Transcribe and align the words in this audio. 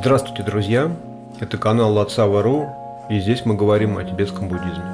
Здравствуйте, 0.00 0.44
друзья! 0.44 0.96
Это 1.40 1.58
канал 1.58 1.92
Лацава.ру, 1.92 2.68
и 3.10 3.18
здесь 3.18 3.44
мы 3.44 3.56
говорим 3.56 3.98
о 3.98 4.04
тибетском 4.04 4.48
буддизме. 4.48 4.84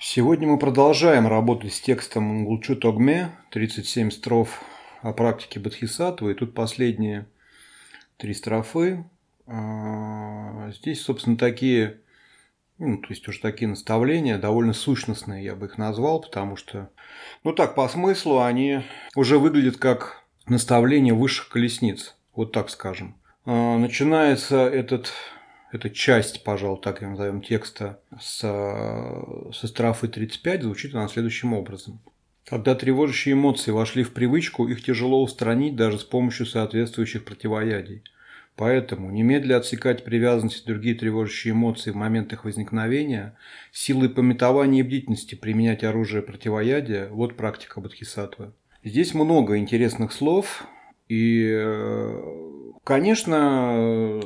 Сегодня 0.00 0.48
мы 0.48 0.58
продолжаем 0.58 1.28
работать 1.28 1.72
с 1.72 1.80
текстом 1.80 2.40
Нгулчу 2.42 2.74
Тогме, 2.74 3.30
37 3.52 4.10
строф 4.10 4.60
о 5.02 5.12
практике 5.12 5.60
Бодхисаттвы, 5.60 6.32
и 6.32 6.34
тут 6.34 6.52
последние 6.52 7.28
три 8.16 8.34
строфы. 8.34 9.04
А, 9.46 10.72
здесь, 10.72 11.00
собственно, 11.00 11.36
такие 11.36 12.00
ну, 12.78 12.98
то 12.98 13.08
есть 13.10 13.26
уже 13.28 13.40
такие 13.40 13.68
наставления, 13.68 14.38
довольно 14.38 14.72
сущностные, 14.72 15.44
я 15.44 15.54
бы 15.56 15.66
их 15.66 15.78
назвал, 15.78 16.20
потому 16.20 16.56
что, 16.56 16.90
ну 17.42 17.52
так, 17.52 17.74
по 17.74 17.88
смыслу 17.88 18.40
они 18.40 18.82
уже 19.16 19.38
выглядят 19.38 19.76
как 19.78 20.22
наставление 20.46 21.12
высших 21.12 21.48
колесниц, 21.48 22.16
вот 22.34 22.52
так 22.52 22.70
скажем. 22.70 23.16
А, 23.44 23.78
начинается 23.78 24.68
этот, 24.68 25.12
эта 25.72 25.90
часть, 25.90 26.44
пожалуй, 26.44 26.80
так 26.80 27.02
я 27.02 27.08
назовем, 27.08 27.42
текста 27.42 28.00
с, 28.20 28.38
со 28.38 29.66
страфы 29.66 30.06
35, 30.06 30.62
звучит 30.62 30.94
она 30.94 31.08
следующим 31.08 31.54
образом. 31.54 32.00
Когда 32.44 32.74
тревожащие 32.74 33.34
эмоции 33.34 33.72
вошли 33.72 34.04
в 34.04 34.14
привычку, 34.14 34.68
их 34.68 34.82
тяжело 34.82 35.22
устранить 35.22 35.76
даже 35.76 35.98
с 35.98 36.04
помощью 36.04 36.46
соответствующих 36.46 37.24
противоядий– 37.24 38.04
Поэтому 38.58 39.12
немедля 39.12 39.58
отсекать 39.58 40.02
привязанность 40.02 40.64
и 40.64 40.66
другие 40.66 40.96
тревожащие 40.96 41.52
эмоции 41.52 41.92
в 41.92 41.94
момент 41.94 42.32
их 42.32 42.44
возникновения, 42.44 43.38
силой 43.70 44.08
пометования 44.08 44.80
и 44.80 44.82
бдительности 44.82 45.36
применять 45.36 45.84
оружие 45.84 46.22
противоядия– 46.22 47.08
вот 47.10 47.36
практика 47.36 47.80
Бодхисаттвы. 47.80 48.52
Здесь 48.82 49.14
много 49.14 49.58
интересных 49.58 50.10
слов, 50.10 50.66
и, 51.08 51.48
э, 51.56 52.72
конечно, 52.82 54.20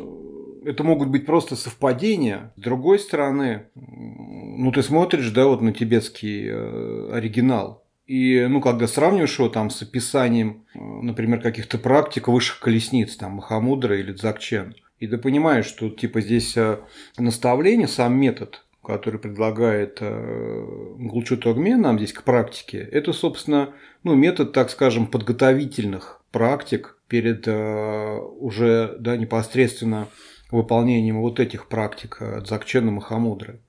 это 0.64 0.82
могут 0.82 1.10
быть 1.10 1.26
просто 1.26 1.54
совпадения. 1.54 2.54
С 2.56 2.60
другой 2.62 3.00
стороны, 3.00 3.66
ну 3.74 4.72
ты 4.72 4.82
смотришь, 4.82 5.30
да, 5.30 5.44
вот 5.44 5.60
на 5.60 5.74
тибетский 5.74 6.48
э, 6.48 7.10
оригинал, 7.12 7.81
и, 8.06 8.46
ну, 8.48 8.60
когда 8.60 8.88
сравниваешь 8.88 9.38
его 9.38 9.48
там 9.48 9.70
с 9.70 9.82
описанием, 9.82 10.66
э, 10.74 10.78
например, 10.78 11.40
каких-то 11.40 11.78
практик 11.78 12.28
высших 12.28 12.60
колесниц, 12.60 13.16
там, 13.16 13.32
Махамудра 13.32 13.98
или 13.98 14.12
Дзакчен, 14.12 14.74
и 14.98 15.06
ты 15.06 15.18
понимаешь, 15.18 15.66
что, 15.66 15.88
типа, 15.88 16.20
здесь 16.20 16.56
э, 16.56 16.80
наставление, 17.16 17.88
сам 17.88 18.14
метод, 18.18 18.64
который 18.82 19.20
предлагает 19.20 19.98
э, 20.00 20.94
Гулчу 20.98 21.36
Тогме 21.36 21.76
нам 21.76 21.98
здесь 21.98 22.12
к 22.12 22.24
практике, 22.24 22.78
это, 22.78 23.12
собственно, 23.12 23.72
ну, 24.02 24.14
метод, 24.16 24.52
так 24.52 24.70
скажем, 24.70 25.06
подготовительных 25.06 26.20
практик 26.32 26.98
перед 27.06 27.46
уже 27.46 28.96
да, 28.98 29.18
непосредственно 29.18 30.08
выполнением 30.50 31.20
вот 31.20 31.40
этих 31.40 31.68
практик 31.68 32.18
Дзакчена 32.42 32.90
Махамудры. 32.90 33.60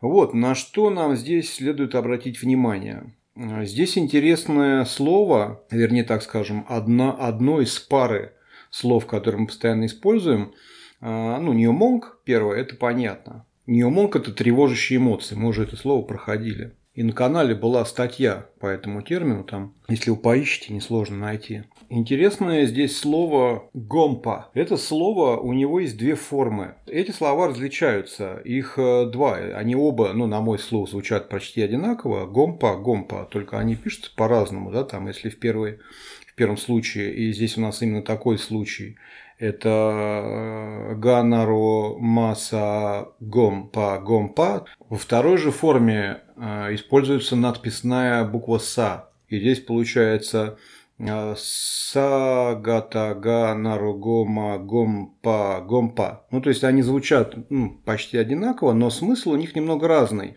Вот, 0.00 0.32
на 0.32 0.54
что 0.54 0.88
нам 0.88 1.16
здесь 1.16 1.52
следует 1.52 1.96
обратить 1.96 2.40
внимание. 2.40 3.12
А, 3.40 3.64
здесь 3.64 3.96
интересное 3.96 4.84
слово, 4.84 5.62
вернее, 5.70 6.02
так 6.02 6.22
скажем, 6.22 6.66
одно, 6.68 7.16
одно 7.20 7.60
из 7.60 7.78
пары 7.78 8.32
слов, 8.70 9.06
которые 9.06 9.42
мы 9.42 9.46
постоянно 9.46 9.86
используем. 9.86 10.54
А, 11.00 11.38
ну, 11.38 11.52
неомонг, 11.52 12.18
первое, 12.24 12.58
это 12.58 12.74
понятно. 12.74 13.46
Неомонг– 13.66 14.16
это 14.16 14.32
тревожащие 14.32 14.98
эмоции, 14.98 15.36
мы 15.36 15.48
уже 15.48 15.62
это 15.64 15.76
слово 15.76 16.02
проходили. 16.02 16.74
И 16.98 17.04
на 17.04 17.12
канале 17.12 17.54
была 17.54 17.84
статья 17.84 18.46
по 18.58 18.66
этому 18.66 19.02
термину, 19.02 19.44
там, 19.44 19.72
если 19.88 20.10
вы 20.10 20.16
поищете, 20.16 20.74
несложно 20.74 21.16
найти. 21.16 21.62
Интересное 21.90 22.66
здесь 22.66 22.98
слово 22.98 23.70
«гомпа». 23.72 24.50
Это 24.52 24.76
слово, 24.76 25.36
у 25.36 25.52
него 25.52 25.78
есть 25.78 25.96
две 25.96 26.16
формы. 26.16 26.74
Эти 26.88 27.12
слова 27.12 27.46
различаются, 27.46 28.38
их 28.38 28.80
э, 28.80 29.08
два. 29.12 29.36
Они 29.36 29.76
оба, 29.76 30.12
ну, 30.12 30.26
на 30.26 30.40
мой 30.40 30.58
слух, 30.58 30.90
звучат 30.90 31.28
почти 31.28 31.62
одинаково. 31.62 32.26
Гомпа, 32.26 32.74
гомпа, 32.74 33.28
только 33.30 33.60
они 33.60 33.76
пишутся 33.76 34.10
по-разному, 34.16 34.72
да, 34.72 34.82
там, 34.82 35.06
если 35.06 35.28
в, 35.28 35.38
первый, 35.38 35.78
в 36.26 36.34
первом 36.34 36.56
случае, 36.56 37.14
и 37.14 37.32
здесь 37.32 37.56
у 37.56 37.60
нас 37.60 37.80
именно 37.80 38.02
такой 38.02 38.38
случай– 38.38 38.96
это 39.38 39.68
э, 39.68 40.94
Ганаро 40.96 41.96
Маса 41.98 43.08
Гомпа 43.20 43.98
Гомпа. 43.98 44.66
Во 44.88 44.96
второй 44.96 45.38
же 45.38 45.50
форме 45.50 46.22
э, 46.36 46.74
используется 46.74 47.36
надписная 47.36 48.24
буква 48.24 48.58
Са. 48.58 49.10
И 49.28 49.38
здесь 49.38 49.60
получается 49.60 50.58
э, 50.98 51.34
Сагата 51.36 53.14
Ганару 53.14 53.94
Гома 53.94 54.58
Гомпа 54.58 55.64
Гомпа. 55.66 56.26
Ну, 56.30 56.40
то 56.40 56.48
есть 56.48 56.64
они 56.64 56.82
звучат 56.82 57.36
ну, 57.48 57.80
почти 57.84 58.18
одинаково, 58.18 58.72
но 58.72 58.90
смысл 58.90 59.30
у 59.30 59.36
них 59.36 59.54
немного 59.54 59.86
разный. 59.86 60.36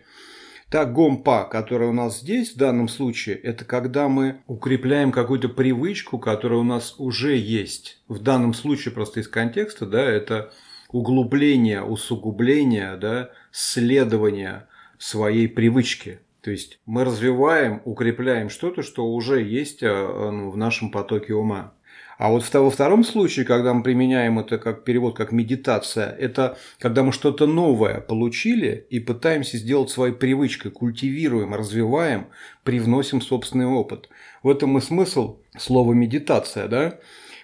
Та 0.72 0.86
гомпа, 0.86 1.44
которая 1.44 1.90
у 1.90 1.92
нас 1.92 2.20
здесь 2.20 2.54
в 2.54 2.56
данном 2.56 2.88
случае, 2.88 3.36
это 3.36 3.66
когда 3.66 4.08
мы 4.08 4.36
укрепляем 4.46 5.12
какую-то 5.12 5.50
привычку, 5.50 6.18
которая 6.18 6.60
у 6.60 6.64
нас 6.64 6.94
уже 6.96 7.36
есть. 7.36 8.00
В 8.08 8.22
данном 8.22 8.54
случае 8.54 8.94
просто 8.94 9.20
из 9.20 9.28
контекста, 9.28 9.84
да, 9.84 10.02
это 10.02 10.50
углубление, 10.88 11.82
усугубление, 11.82 12.96
да, 12.96 13.32
следование 13.50 14.66
своей 14.96 15.46
привычки. 15.46 16.20
То 16.40 16.50
есть 16.50 16.80
мы 16.86 17.04
развиваем, 17.04 17.82
укрепляем 17.84 18.48
что-то, 18.48 18.82
что 18.82 19.12
уже 19.12 19.42
есть 19.42 19.82
э, 19.82 19.90
ну, 19.92 20.48
в 20.48 20.56
нашем 20.56 20.90
потоке 20.90 21.34
ума. 21.34 21.74
А 22.18 22.30
вот 22.30 22.48
во 22.52 22.70
втором 22.70 23.04
случае, 23.04 23.44
когда 23.44 23.72
мы 23.74 23.82
применяем 23.82 24.38
это 24.38 24.58
как 24.58 24.84
перевод, 24.84 25.16
как 25.16 25.32
медитация, 25.32 26.10
это 26.10 26.56
когда 26.78 27.02
мы 27.02 27.12
что-то 27.12 27.46
новое 27.46 28.00
получили 28.00 28.86
и 28.90 29.00
пытаемся 29.00 29.56
сделать 29.56 29.90
своей 29.90 30.14
привычкой, 30.14 30.70
культивируем, 30.70 31.54
развиваем, 31.54 32.28
привносим 32.64 33.20
собственный 33.20 33.66
опыт. 33.66 34.08
В 34.42 34.50
этом 34.50 34.78
и 34.78 34.80
смысл 34.80 35.38
слова 35.58 35.92
медитация, 35.92 36.68
да? 36.68 36.98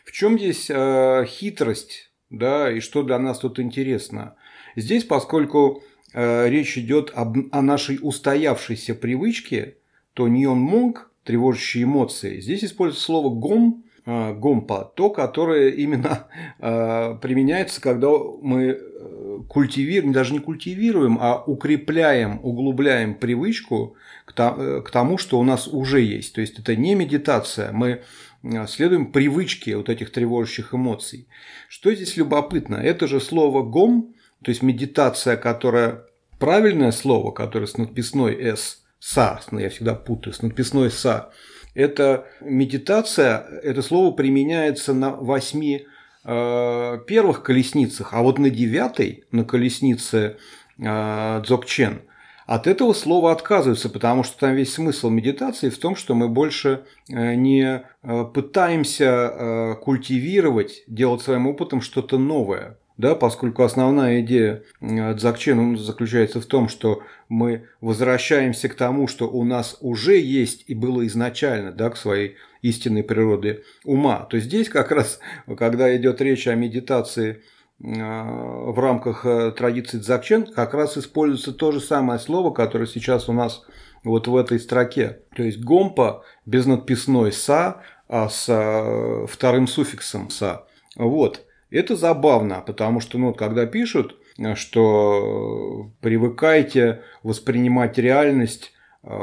В 0.04 0.12
чем 0.12 0.38
здесь 0.38 0.70
э, 0.70 1.24
хитрость, 1.26 2.10
да, 2.30 2.70
и 2.72 2.80
что 2.80 3.02
для 3.02 3.18
нас 3.18 3.38
тут 3.38 3.60
интересно? 3.60 4.36
Здесь, 4.76 5.04
поскольку 5.04 5.82
э, 6.14 6.48
речь 6.48 6.78
идет 6.78 7.10
об, 7.14 7.36
о 7.52 7.62
нашей 7.62 7.98
устоявшейся 8.00 8.94
привычке, 8.94 9.76
то 10.14 10.28
Ньон 10.28 10.58
Монг, 10.58 11.10
тревожащие 11.24 11.84
эмоции, 11.84 12.40
здесь 12.40 12.64
используется 12.64 13.04
слово 13.04 13.28
гом, 13.28 13.84
гомпа, 14.08 14.90
то, 14.96 15.10
которое 15.10 15.70
именно 15.70 16.26
э, 16.58 17.16
применяется, 17.22 17.80
когда 17.80 18.08
мы 18.08 18.64
э, 18.70 19.38
культивируем, 19.48 20.12
даже 20.12 20.32
не 20.32 20.38
культивируем, 20.38 21.18
а 21.20 21.42
укрепляем, 21.44 22.40
углубляем 22.42 23.14
привычку 23.14 23.96
к 24.24 24.90
тому, 24.92 25.18
что 25.18 25.38
у 25.38 25.44
нас 25.44 25.68
уже 25.68 26.00
есть. 26.00 26.34
То 26.34 26.40
есть 26.40 26.58
это 26.58 26.76
не 26.76 26.94
медитация, 26.94 27.72
мы 27.72 28.02
следуем 28.68 29.10
привычке 29.10 29.76
вот 29.76 29.88
этих 29.88 30.12
тревожащих 30.12 30.74
эмоций. 30.74 31.28
Что 31.68 31.94
здесь 31.94 32.16
любопытно? 32.16 32.76
Это 32.76 33.06
же 33.06 33.20
слово 33.20 33.62
гом, 33.62 34.14
то 34.44 34.50
есть 34.50 34.62
медитация, 34.62 35.36
которая 35.36 36.04
правильное 36.38 36.92
слово, 36.92 37.32
которое 37.32 37.66
с 37.66 37.76
надписной 37.76 38.34
«с», 38.40 38.84
«са», 39.00 39.40
я 39.52 39.70
всегда 39.70 39.94
путаю, 39.94 40.34
с 40.34 40.42
надписной 40.42 40.90
«са», 40.90 41.30
это 41.78 42.26
медитация, 42.40 43.38
это 43.62 43.82
слово 43.82 44.12
применяется 44.12 44.92
на 44.92 45.12
восьми 45.12 45.86
э, 46.24 46.98
первых 47.06 47.44
колесницах, 47.44 48.14
а 48.14 48.22
вот 48.22 48.38
на 48.40 48.50
девятой, 48.50 49.24
на 49.30 49.44
колеснице 49.44 50.38
э, 50.76 51.42
Дзогчен, 51.46 52.02
от 52.46 52.66
этого 52.66 52.94
слова 52.94 53.30
отказываются, 53.30 53.90
потому 53.90 54.24
что 54.24 54.40
там 54.40 54.54
весь 54.54 54.72
смысл 54.72 55.08
медитации 55.08 55.68
в 55.68 55.78
том, 55.78 55.94
что 55.94 56.16
мы 56.16 56.28
больше 56.28 56.84
э, 57.08 57.34
не 57.34 57.84
э, 58.02 58.24
пытаемся 58.34 59.04
э, 59.04 59.74
культивировать, 59.76 60.82
делать 60.88 61.22
своим 61.22 61.46
опытом 61.46 61.80
что-то 61.80 62.18
новое 62.18 62.76
да, 62.98 63.14
поскольку 63.14 63.62
основная 63.62 64.20
идея 64.20 64.64
Дзакчена 64.80 65.76
заключается 65.76 66.40
в 66.40 66.46
том, 66.46 66.68
что 66.68 67.02
мы 67.28 67.68
возвращаемся 67.80 68.68
к 68.68 68.74
тому, 68.74 69.06
что 69.06 69.30
у 69.30 69.44
нас 69.44 69.78
уже 69.80 70.18
есть 70.18 70.64
и 70.66 70.74
было 70.74 71.06
изначально, 71.06 71.70
да, 71.72 71.90
к 71.90 71.96
своей 71.96 72.34
истинной 72.60 73.04
природе 73.04 73.62
ума. 73.84 74.26
То 74.28 74.40
здесь 74.40 74.68
как 74.68 74.90
раз, 74.90 75.20
когда 75.56 75.96
идет 75.96 76.20
речь 76.20 76.48
о 76.48 76.56
медитации 76.56 77.42
в 77.78 78.74
рамках 78.76 79.24
э, 79.24 79.52
традиции 79.52 79.98
Дзакчен, 79.98 80.46
как 80.46 80.74
раз 80.74 80.98
используется 80.98 81.52
то 81.52 81.70
же 81.70 81.80
самое 81.80 82.18
слово, 82.18 82.52
которое 82.52 82.86
сейчас 82.86 83.28
у 83.28 83.32
нас 83.32 83.62
вот 84.02 84.26
в 84.26 84.34
этой 84.34 84.58
строке. 84.58 85.20
То 85.36 85.44
есть 85.44 85.60
гомпа 85.60 86.24
без 86.44 86.66
надписной 86.66 87.30
са, 87.30 87.80
а 88.08 88.28
с 88.28 88.46
э, 88.48 89.26
вторым 89.28 89.68
суффиксом 89.68 90.30
са. 90.30 90.66
Вот. 90.96 91.46
Это 91.70 91.96
забавно, 91.96 92.62
потому 92.66 93.00
что, 93.00 93.18
ну, 93.18 93.34
когда 93.34 93.66
пишут 93.66 94.16
что 94.54 95.90
привыкайте 96.00 97.02
воспринимать 97.24 97.98
реальность 97.98 98.72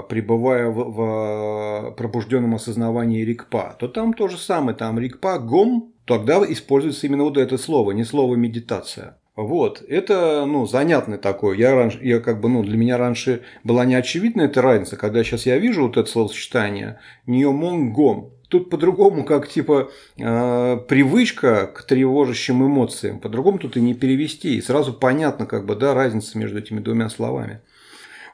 пребывая 0.10 0.70
в, 0.70 0.92
в 0.92 1.92
пробужденном 1.92 2.56
осознавании 2.56 3.24
рикпа, 3.24 3.76
то 3.80 3.88
там 3.88 4.14
то 4.14 4.28
же 4.28 4.38
самое, 4.38 4.76
там 4.76 4.98
рикпа, 4.98 5.38
гом, 5.38 5.94
тогда 6.06 6.42
используется 6.48 7.08
именно 7.08 7.24
вот 7.24 7.38
это 7.38 7.58
слово, 7.58 7.92
не 7.92 8.04
слово 8.04 8.36
медитация. 8.36 9.18
Вот, 9.36 9.84
это, 9.88 10.46
ну, 10.46 10.66
занятный 10.66 11.18
такой. 11.18 11.58
Я 11.58 11.76
раньше, 11.76 12.00
я 12.02 12.22
как 12.22 12.40
бы, 12.40 12.48
ну, 12.48 12.64
для 12.64 12.78
меня 12.78 12.98
раньше 12.98 13.42
была 13.66 13.84
не 13.84 13.96
очевидна 13.96 14.44
эта 14.44 14.62
разница, 14.62 14.96
когда 14.96 15.24
сейчас 15.24 15.46
я 15.46 15.58
вижу 15.58 15.84
вот 15.84 15.98
это 15.98 16.10
словосочетание 16.10 17.00
«неомонгом», 17.28 18.32
тут 18.50 18.70
по-другому, 18.70 19.24
как 19.24 19.48
типа 19.48 19.92
э, 20.18 20.78
привычка 20.88 21.68
к 21.68 21.84
тревожащим 21.84 22.66
эмоциям. 22.66 23.20
По-другому 23.20 23.60
тут 23.60 23.78
и 23.78 23.82
не 23.82 23.94
перевести. 23.94 24.58
И 24.58 24.62
сразу 24.62 24.94
понятно, 24.94 25.46
как 25.46 25.66
бы, 25.66 25.76
да, 25.76 25.94
разница 25.94 26.38
между 26.38 26.60
этими 26.60 26.80
двумя 26.80 27.10
словами. 27.10 27.62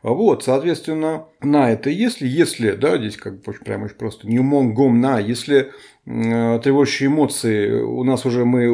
Вот, 0.03 0.43
соответственно, 0.43 1.25
на 1.41 1.71
это 1.71 1.91
если, 1.91 2.27
если, 2.27 2.71
да, 2.71 2.97
здесь 2.97 3.17
как 3.17 3.41
бы 3.41 3.53
прямо 3.53 3.85
очень 3.85 3.95
просто, 3.95 4.27
не 4.27 4.39
гом 4.39 4.99
на, 4.99 5.19
если 5.19 5.71
э, 6.07 6.59
тревожащие 6.63 7.07
эмоции 7.07 7.71
у 7.71 8.03
нас 8.03 8.25
уже 8.25 8.43
мы, 8.43 8.65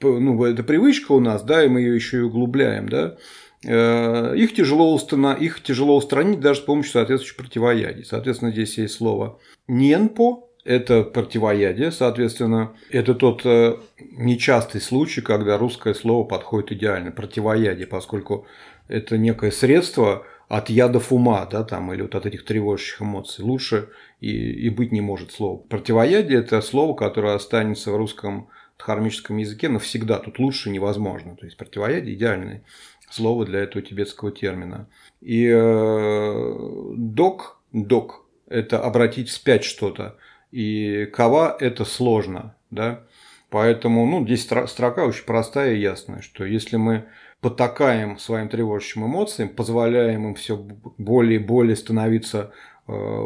ну, 0.00 0.44
это 0.44 0.64
привычка 0.64 1.12
у 1.12 1.20
нас, 1.20 1.44
да, 1.44 1.64
и 1.64 1.68
мы 1.68 1.82
ее 1.82 1.94
еще 1.94 2.18
и 2.18 2.22
углубляем, 2.22 2.88
да, 2.88 3.14
э, 3.14 3.18
их 3.64 4.54
тяжело, 4.54 4.94
устранить, 4.94 5.42
их 5.42 5.62
тяжело 5.62 5.96
устранить 5.96 6.40
даже 6.40 6.60
с 6.60 6.62
помощью 6.64 6.92
соответствующих 6.92 7.36
противоядий. 7.36 8.04
Соответственно, 8.04 8.50
здесь 8.52 8.78
есть 8.78 8.94
слово 8.94 9.38
«ненпо», 9.68 10.50
это 10.64 11.02
противоядие, 11.02 11.92
соответственно, 11.92 12.74
это 12.90 13.14
тот 13.14 13.42
э, 13.44 13.76
нечастый 14.12 14.80
случай, 14.80 15.20
когда 15.20 15.58
русское 15.58 15.92
слово 15.92 16.24
подходит 16.24 16.72
идеально, 16.72 17.10
противоядие, 17.10 17.86
поскольку 17.86 18.46
это 18.88 19.18
некое 19.18 19.50
средство 19.50 20.24
от 20.48 20.70
ядов 20.70 21.12
ума, 21.12 21.46
да, 21.46 21.64
там, 21.64 21.92
или 21.92 22.02
вот 22.02 22.14
от 22.14 22.26
этих 22.26 22.44
тревожащих 22.44 23.02
эмоций. 23.02 23.44
Лучше 23.44 23.90
и, 24.20 24.30
и 24.30 24.70
быть 24.70 24.92
не 24.92 25.00
может 25.00 25.32
слово. 25.32 25.58
Противоядие– 25.58 26.38
это 26.40 26.60
слово, 26.62 26.94
которое 26.94 27.34
останется 27.34 27.90
в 27.90 27.96
русском 27.96 28.48
дхармическом 28.78 29.36
языке 29.36 29.68
навсегда. 29.68 30.18
Тут 30.18 30.38
лучше 30.38 30.70
невозможно. 30.70 31.36
То 31.36 31.44
есть 31.44 31.56
противоядие– 31.56 32.14
идеальное 32.16 32.62
слово 33.10 33.44
для 33.44 33.60
этого 33.60 33.84
тибетского 33.84 34.32
термина. 34.32 34.88
И 35.20 35.46
э, 35.46 36.92
док, 36.96 37.60
док– 37.72 38.26
это 38.48 38.80
обратить 38.80 39.28
вспять 39.28 39.64
что-то. 39.64 40.16
И 40.50 41.06
кава– 41.06 41.56
это 41.60 41.84
сложно. 41.84 42.56
Да? 42.70 43.04
Поэтому 43.50 44.04
ну, 44.06 44.24
здесь 44.24 44.48
строка 44.68 45.04
очень 45.04 45.24
простая 45.24 45.74
и 45.74 45.80
ясная, 45.80 46.22
что 46.22 46.44
если 46.44 46.76
мы 46.76 47.06
потакаем 47.40 48.18
своим 48.18 48.48
тревожащим 48.48 49.06
эмоциям, 49.06 49.48
позволяем 49.50 50.28
им 50.28 50.34
все 50.34 50.56
более 50.56 51.38
и 51.38 51.42
более 51.42 51.76
становиться 51.76 52.52
э, 52.88 53.22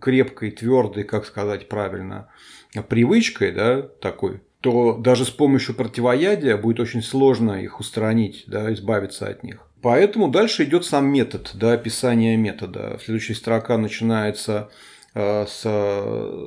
крепкой, 0.00 0.50
твердой, 0.50 1.04
как 1.04 1.24
сказать 1.24 1.68
правильно, 1.68 2.28
привычкой, 2.88 3.52
да, 3.52 3.82
такой, 3.82 4.42
то 4.62 4.96
даже 4.96 5.24
с 5.24 5.30
помощью 5.30 5.74
противоядия 5.74 6.56
будет 6.56 6.78
очень 6.78 7.02
сложно 7.02 7.60
их 7.60 7.80
устранить, 7.80 8.44
да, 8.46 8.72
избавиться 8.72 9.26
от 9.26 9.42
них. 9.42 9.66
Поэтому 9.82 10.28
дальше 10.28 10.62
идет 10.62 10.84
сам 10.84 11.06
метод, 11.06 11.50
да, 11.54 11.72
описание 11.72 12.36
метода. 12.36 12.98
Следующая 13.04 13.34
строка 13.34 13.76
начинается 13.76 14.70
э, 15.14 15.44
с, 15.48 15.62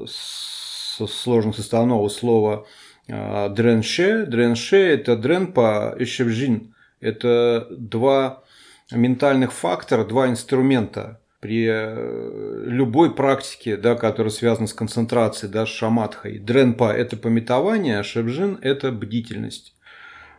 с 0.08 1.06
сложно 1.08 1.52
составного 1.52 2.08
слова 2.08 2.66
э, 3.08 3.50
дренше. 3.50 4.26
Дренше– 4.26 4.78
это 4.78 5.18
дрен 5.18 5.52
по 5.52 5.94
ищевжин, 6.00 6.74
это 7.02 7.68
два 7.70 8.44
ментальных 8.92 9.52
фактора, 9.52 10.06
два 10.06 10.30
инструмента 10.30 11.20
при 11.46 11.68
э, 11.70 12.64
любой 12.66 13.14
практике, 13.14 13.78
да, 13.78 13.94
которая 13.94 14.32
связана 14.32 14.66
с 14.66 14.74
концентрацией, 14.74 15.52
да, 15.52 15.68
с 15.68 15.70
шаматхой. 15.70 16.40
Дренпа– 16.40 16.92
это 16.98 17.18
пометование, 17.18 18.00
а 18.00 18.04
шебжин– 18.04 18.58
это 18.64 18.92
бдительность. 18.92 19.76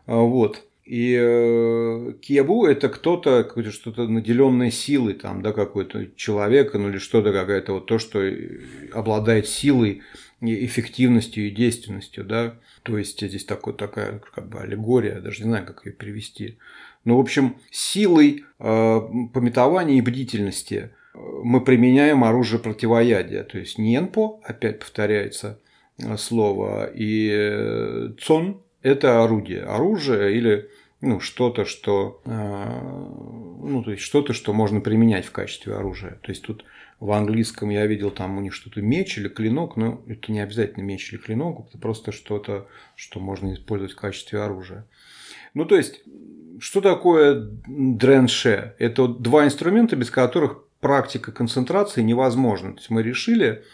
А, 0.06 0.16
вот. 0.16 0.64
И 0.84 1.16
э, 1.16 2.12
кебу– 2.20 2.66
это 2.66 2.88
кто-то, 2.88 3.44
какое-то 3.44 3.70
что-то 3.70 4.08
наделенное 4.08 4.72
силой, 4.72 5.14
там, 5.14 5.42
да, 5.42 5.52
какой-то 5.52 6.08
человек, 6.16 6.74
ну 6.74 6.88
или 6.88 6.98
что-то 6.98 7.32
какое-то 7.32 7.74
вот 7.74 7.86
то, 7.86 8.00
что 8.00 8.20
обладает 8.92 9.46
силой, 9.46 10.02
эффективностью 10.40 11.46
и 11.46 11.50
действенностью, 11.50 12.24
да. 12.24 12.56
То 12.82 12.98
есть 12.98 13.24
здесь 13.24 13.44
такой, 13.44 13.74
такая 13.74 14.20
как 14.34 14.48
бы 14.48 14.58
аллегория, 14.58 15.20
даже 15.20 15.44
не 15.44 15.50
знаю, 15.50 15.66
как 15.66 15.86
ее 15.86 15.92
перевести. 15.92 16.58
Ну, 17.06 17.18
в 17.18 17.20
общем, 17.20 17.56
силой 17.70 18.44
э, 18.58 19.00
пометования 19.32 19.96
и 19.96 20.00
бдительности 20.00 20.90
э, 21.14 21.18
мы 21.44 21.60
применяем 21.60 22.24
оружие 22.24 22.58
противоядия. 22.58 23.44
То 23.44 23.58
есть 23.58 23.78
ненпо, 23.78 24.40
опять 24.42 24.80
повторяется 24.80 25.60
э, 26.02 26.16
слово, 26.16 26.90
и 26.92 27.30
э, 27.32 28.08
цон– 28.20 28.60
это 28.82 29.22
орудие. 29.22 29.62
Оружие 29.62 30.36
или 30.36 30.68
ну, 31.00 31.20
что-то, 31.20 31.64
что, 31.64 32.22
ну, 32.24 33.82
то 33.84 33.90
есть 33.90 34.02
что-то, 34.02 34.32
что 34.32 34.54
можно 34.54 34.80
применять 34.80 35.26
в 35.26 35.30
качестве 35.30 35.74
оружия. 35.74 36.18
То 36.22 36.32
есть 36.32 36.42
тут 36.42 36.64
в 36.98 37.12
английском 37.12 37.68
я 37.68 37.86
видел 37.86 38.10
там 38.10 38.38
у 38.38 38.40
них 38.40 38.54
что-то 38.54 38.80
меч 38.80 39.18
или 39.18 39.28
клинок, 39.28 39.76
но 39.76 40.02
это 40.08 40.32
не 40.32 40.40
обязательно 40.40 40.82
меч 40.82 41.12
или 41.12 41.20
клинок, 41.20 41.68
это 41.68 41.78
просто 41.78 42.12
что-то, 42.12 42.66
что 42.96 43.20
можно 43.20 43.52
использовать 43.52 43.92
в 43.92 43.96
качестве 43.96 44.40
оружия. 44.40 44.86
Ну, 45.52 45.64
то 45.66 45.76
есть, 45.76 46.02
что 46.60 46.80
такое 46.80 47.48
дренше? 47.66 48.74
Это 48.78 49.08
два 49.08 49.44
инструмента, 49.44 49.96
без 49.96 50.10
которых 50.10 50.64
практика 50.80 51.32
концентрации 51.32 52.02
невозможна. 52.02 52.72
То 52.72 52.78
есть, 52.78 52.90
мы 52.90 53.02
решили, 53.02 53.64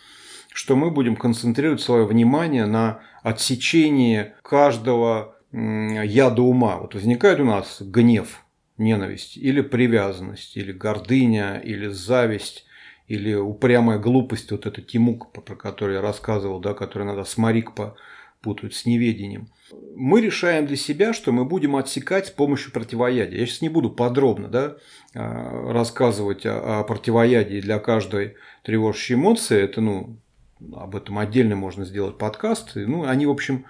что 0.53 0.77
мы 0.77 0.91
будем 0.91 1.17
концентрировать 1.17 1.81
свое 1.81 2.07
внимание 2.07 2.67
на 2.67 3.01
отсечении 3.23 4.33
каждого 4.43 5.37
яда 5.53 6.43
ума. 6.43 6.79
Вот 6.79 6.95
возникает 6.95 7.41
у 7.41 7.45
нас 7.45 7.81
гнев, 7.81 8.41
ненависть, 8.79 9.37
или 9.37 9.61
привязанность, 9.61 10.57
или 10.57 10.73
гордыня, 10.73 11.59
или 11.59 11.89
зависть, 11.89 12.65
или 13.07 13.35
упрямая 13.35 13.99
глупость, 13.99 14.51
вот 14.51 14.67
эта 14.67 14.81
Тимук, 14.81 15.33
про 15.33 15.55
который 15.57 15.97
я 15.97 16.01
рассказывал, 16.01 16.61
да, 16.61 16.73
который 16.73 17.05
надо 17.05 17.25
с 17.25 17.37
Марикпа 17.37 17.97
путают 18.43 18.75
с 18.75 18.85
неведением. 18.85 19.49
Мы 19.97 20.21
решаем 20.21 20.67
для 20.67 20.77
себя, 20.77 21.13
что 21.13 21.33
мы 21.33 21.45
будем 21.45 21.77
отсекать 21.77 22.27
с 22.27 22.31
помощью 22.31 22.73
противоядия. 22.73 23.39
Я 23.39 23.47
сейчас 23.47 23.63
не 23.63 23.69
буду 23.69 23.91
подробно 23.91 24.49
да, 24.49 24.77
а, 25.15 25.73
рассказывать 25.73 26.45
о, 26.45 26.85
противоядии 26.85 27.61
для 27.61 27.79
каждой 27.79 28.35
тревожащей 28.65 29.15
эмоции. 29.15 29.63
Это, 29.63 29.81
ну, 29.81 30.19
об 30.75 30.97
этом 30.97 31.19
отдельно 31.19 31.57
можно 31.57 31.85
сделать 31.85 32.19
подкаст. 32.19 32.73
Ну, 32.75 33.05
они, 33.05 33.27
в 33.27 33.31
общем, 33.31 33.65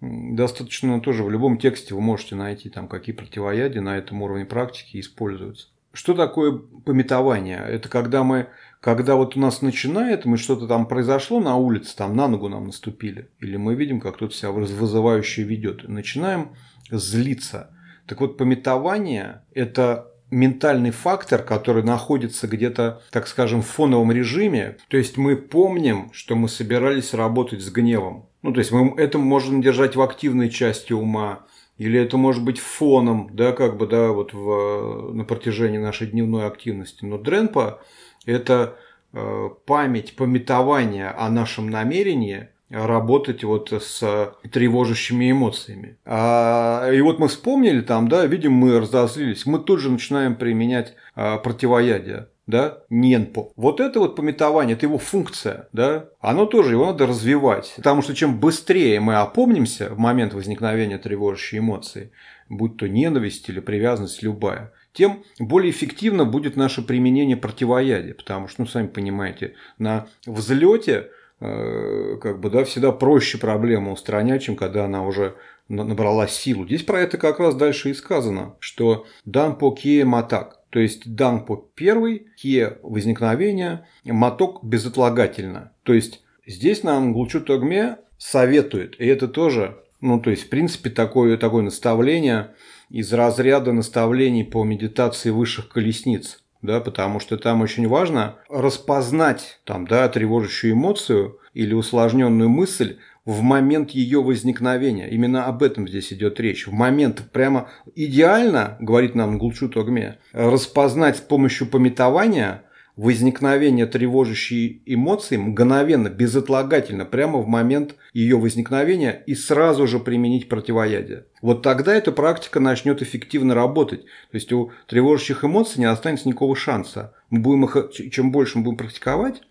достаточно 0.00 1.00
тоже 1.00 1.22
в 1.24 1.30
любом 1.30 1.58
тексте 1.58 1.94
вы 1.94 2.00
можете 2.00 2.34
найти 2.34 2.70
там 2.70 2.88
какие 2.88 3.14
противоядия 3.14 3.80
на 3.80 3.96
этом 3.98 4.22
уровне 4.22 4.44
практики 4.44 4.98
используются. 4.98 5.68
Что 5.92 6.14
такое 6.14 6.52
пометование? 6.52 7.58
Это 7.58 7.88
когда 7.88 8.24
мы 8.24 8.48
когда 8.82 9.14
вот 9.14 9.36
у 9.36 9.40
нас 9.40 9.62
начинает, 9.62 10.24
мы 10.24 10.36
что-то 10.36 10.66
там 10.66 10.86
произошло 10.86 11.38
на 11.38 11.54
улице, 11.54 11.96
там 11.96 12.16
на 12.16 12.26
ногу 12.26 12.48
нам 12.48 12.66
наступили, 12.66 13.28
или 13.38 13.56
мы 13.56 13.76
видим, 13.76 14.00
как 14.00 14.16
кто-то 14.16 14.34
себя 14.34 14.50
вызывающе 14.50 15.44
ведет, 15.44 15.84
и 15.84 15.88
начинаем 15.88 16.56
злиться. 16.90 17.70
Так 18.06 18.20
вот, 18.20 18.36
пометование– 18.36 19.42
это 19.54 20.08
ментальный 20.32 20.90
фактор, 20.90 21.44
который 21.44 21.84
находится 21.84 22.48
где-то, 22.48 23.02
так 23.12 23.28
скажем, 23.28 23.62
в 23.62 23.68
фоновом 23.68 24.10
режиме. 24.10 24.78
То 24.88 24.96
есть 24.96 25.16
мы 25.16 25.36
помним, 25.36 26.10
что 26.12 26.34
мы 26.34 26.48
собирались 26.48 27.14
работать 27.14 27.62
с 27.62 27.70
гневом. 27.70 28.28
Ну, 28.42 28.52
то 28.52 28.58
есть 28.58 28.72
мы 28.72 29.00
это 29.00 29.16
можем 29.18 29.62
держать 29.62 29.94
в 29.94 30.02
активной 30.02 30.50
части 30.50 30.92
ума, 30.92 31.46
или 31.82 31.98
это 31.98 32.16
может 32.16 32.44
быть 32.44 32.60
фоном, 32.60 33.30
да, 33.32 33.50
как 33.52 33.76
бы, 33.76 33.88
да, 33.88 34.12
вот 34.12 34.32
в, 34.32 35.12
на 35.12 35.24
протяжении 35.24 35.78
нашей 35.78 36.06
дневной 36.06 36.46
активности. 36.46 37.04
Но 37.04 37.18
дренпа 37.18 37.82
это 38.24 38.76
э, 39.12 39.48
память, 39.66 40.14
пометование 40.14 41.08
о 41.08 41.28
нашем 41.28 41.70
намерении 41.70 42.48
работать 42.70 43.42
вот 43.42 43.72
с 43.72 44.32
тревожащими 44.50 45.32
эмоциями. 45.32 45.98
А, 46.04 46.88
и 46.90 47.00
вот 47.00 47.18
мы 47.18 47.26
вспомнили 47.26 47.80
там, 47.80 48.08
да, 48.08 48.24
видим, 48.26 48.52
мы 48.52 48.78
разозлились, 48.78 49.44
мы 49.44 49.58
тут 49.58 49.80
же 49.80 49.90
начинаем 49.90 50.36
применять 50.36 50.94
а, 51.14 51.38
противоядие 51.38 52.28
да, 52.46 52.78
ненпо. 52.90 53.52
Вот 53.56 53.80
это 53.80 54.00
вот 54.00 54.16
пометование, 54.16 54.74
это 54.74 54.86
его 54.86 54.98
функция, 54.98 55.68
да, 55.72 56.06
оно 56.20 56.46
тоже, 56.46 56.72
его 56.72 56.86
надо 56.86 57.06
развивать. 57.06 57.74
Потому 57.76 58.02
что 58.02 58.14
чем 58.14 58.40
быстрее 58.40 59.00
мы 59.00 59.16
опомнимся 59.16 59.90
в 59.90 59.98
момент 59.98 60.34
возникновения 60.34 60.98
тревожащей 60.98 61.58
эмоции, 61.58 62.10
будь 62.48 62.76
то 62.76 62.88
ненависть 62.88 63.48
или 63.48 63.60
привязанность 63.60 64.22
любая, 64.22 64.72
тем 64.92 65.24
более 65.38 65.70
эффективно 65.70 66.24
будет 66.24 66.56
наше 66.56 66.82
применение 66.82 67.36
противоядия. 67.36 68.14
Потому 68.14 68.48
что, 68.48 68.62
ну, 68.62 68.66
сами 68.66 68.88
понимаете, 68.88 69.54
на 69.78 70.08
взлете 70.26 71.10
э, 71.40 72.18
как 72.20 72.40
бы, 72.40 72.50
да, 72.50 72.64
всегда 72.64 72.92
проще 72.92 73.38
проблему 73.38 73.92
устранять, 73.92 74.42
чем 74.42 74.56
когда 74.56 74.84
она 74.84 75.06
уже 75.06 75.36
набрала 75.68 76.26
силу. 76.26 76.66
Здесь 76.66 76.82
про 76.82 77.00
это 77.00 77.18
как 77.18 77.38
раз 77.38 77.54
дальше 77.54 77.90
и 77.90 77.94
сказано, 77.94 78.56
что 78.58 79.06
«дан 79.24 79.56
по 79.56 79.70
ке 79.70 80.04
матак», 80.04 80.61
то 80.72 80.80
есть 80.80 81.14
дан 81.14 81.46
первый, 81.74 82.28
ке 82.40 82.78
возникновение, 82.82 83.86
моток 84.04 84.64
безотлагательно. 84.64 85.72
То 85.82 85.92
есть 85.92 86.22
здесь 86.46 86.82
нам 86.82 87.12
Гулчу 87.12 87.42
Тогме 87.42 87.98
советует, 88.16 88.98
и 88.98 89.04
это 89.04 89.28
тоже, 89.28 89.76
ну 90.00 90.18
то 90.18 90.30
есть 90.30 90.44
в 90.44 90.48
принципе 90.48 90.88
такое, 90.88 91.36
такое 91.36 91.62
наставление 91.62 92.54
из 92.88 93.12
разряда 93.12 93.72
наставлений 93.72 94.44
по 94.44 94.64
медитации 94.64 95.28
высших 95.28 95.68
колесниц 95.68 96.42
да, 96.62 96.80
потому 96.80 97.20
что 97.20 97.36
там 97.36 97.60
очень 97.60 97.88
важно 97.88 98.36
распознать 98.48 99.60
там, 99.64 99.86
да, 99.86 100.08
тревожащую 100.08 100.74
эмоцию 100.74 101.38
или 101.54 101.74
усложненную 101.74 102.48
мысль 102.48 102.98
в 103.24 103.42
момент 103.42 103.90
ее 103.90 104.22
возникновения. 104.22 105.08
Именно 105.08 105.46
об 105.46 105.62
этом 105.62 105.88
здесь 105.88 106.12
идет 106.12 106.40
речь. 106.40 106.66
В 106.66 106.72
момент 106.72 107.22
прямо 107.32 107.68
идеально, 107.94 108.76
говорит 108.80 109.14
нам 109.14 109.38
Гулчу 109.38 109.68
Тогме, 109.68 110.18
распознать 110.32 111.18
с 111.18 111.20
помощью 111.20 111.68
пометования 111.68 112.64
возникновение 112.96 113.86
тревожащей 113.86 114.82
эмоции 114.84 115.38
мгновенно, 115.38 116.08
безотлагательно, 116.08 117.04
прямо 117.06 117.38
в 117.38 117.46
момент 117.46 117.94
ее 118.12 118.36
возникновения 118.36 119.22
и 119.26 119.34
сразу 119.34 119.86
же 119.86 119.98
применить 119.98 120.48
противоядие. 120.48 121.24
Вот 121.40 121.62
тогда 121.62 121.94
эта 121.94 122.12
практика 122.12 122.60
начнет 122.60 123.00
эффективно 123.00 123.54
работать. 123.54 124.02
То 124.04 124.34
есть 124.34 124.52
у 124.52 124.72
тревожащих 124.88 125.44
эмоций 125.44 125.80
не 125.80 125.86
останется 125.86 126.28
никакого 126.28 126.54
шанса. 126.54 127.14
Мы 127.30 127.40
будем 127.40 127.64
их, 127.64 127.90
чем 128.10 128.30
больше 128.30 128.58
мы 128.58 128.64
будем 128.64 128.76
практиковать, 128.76 129.42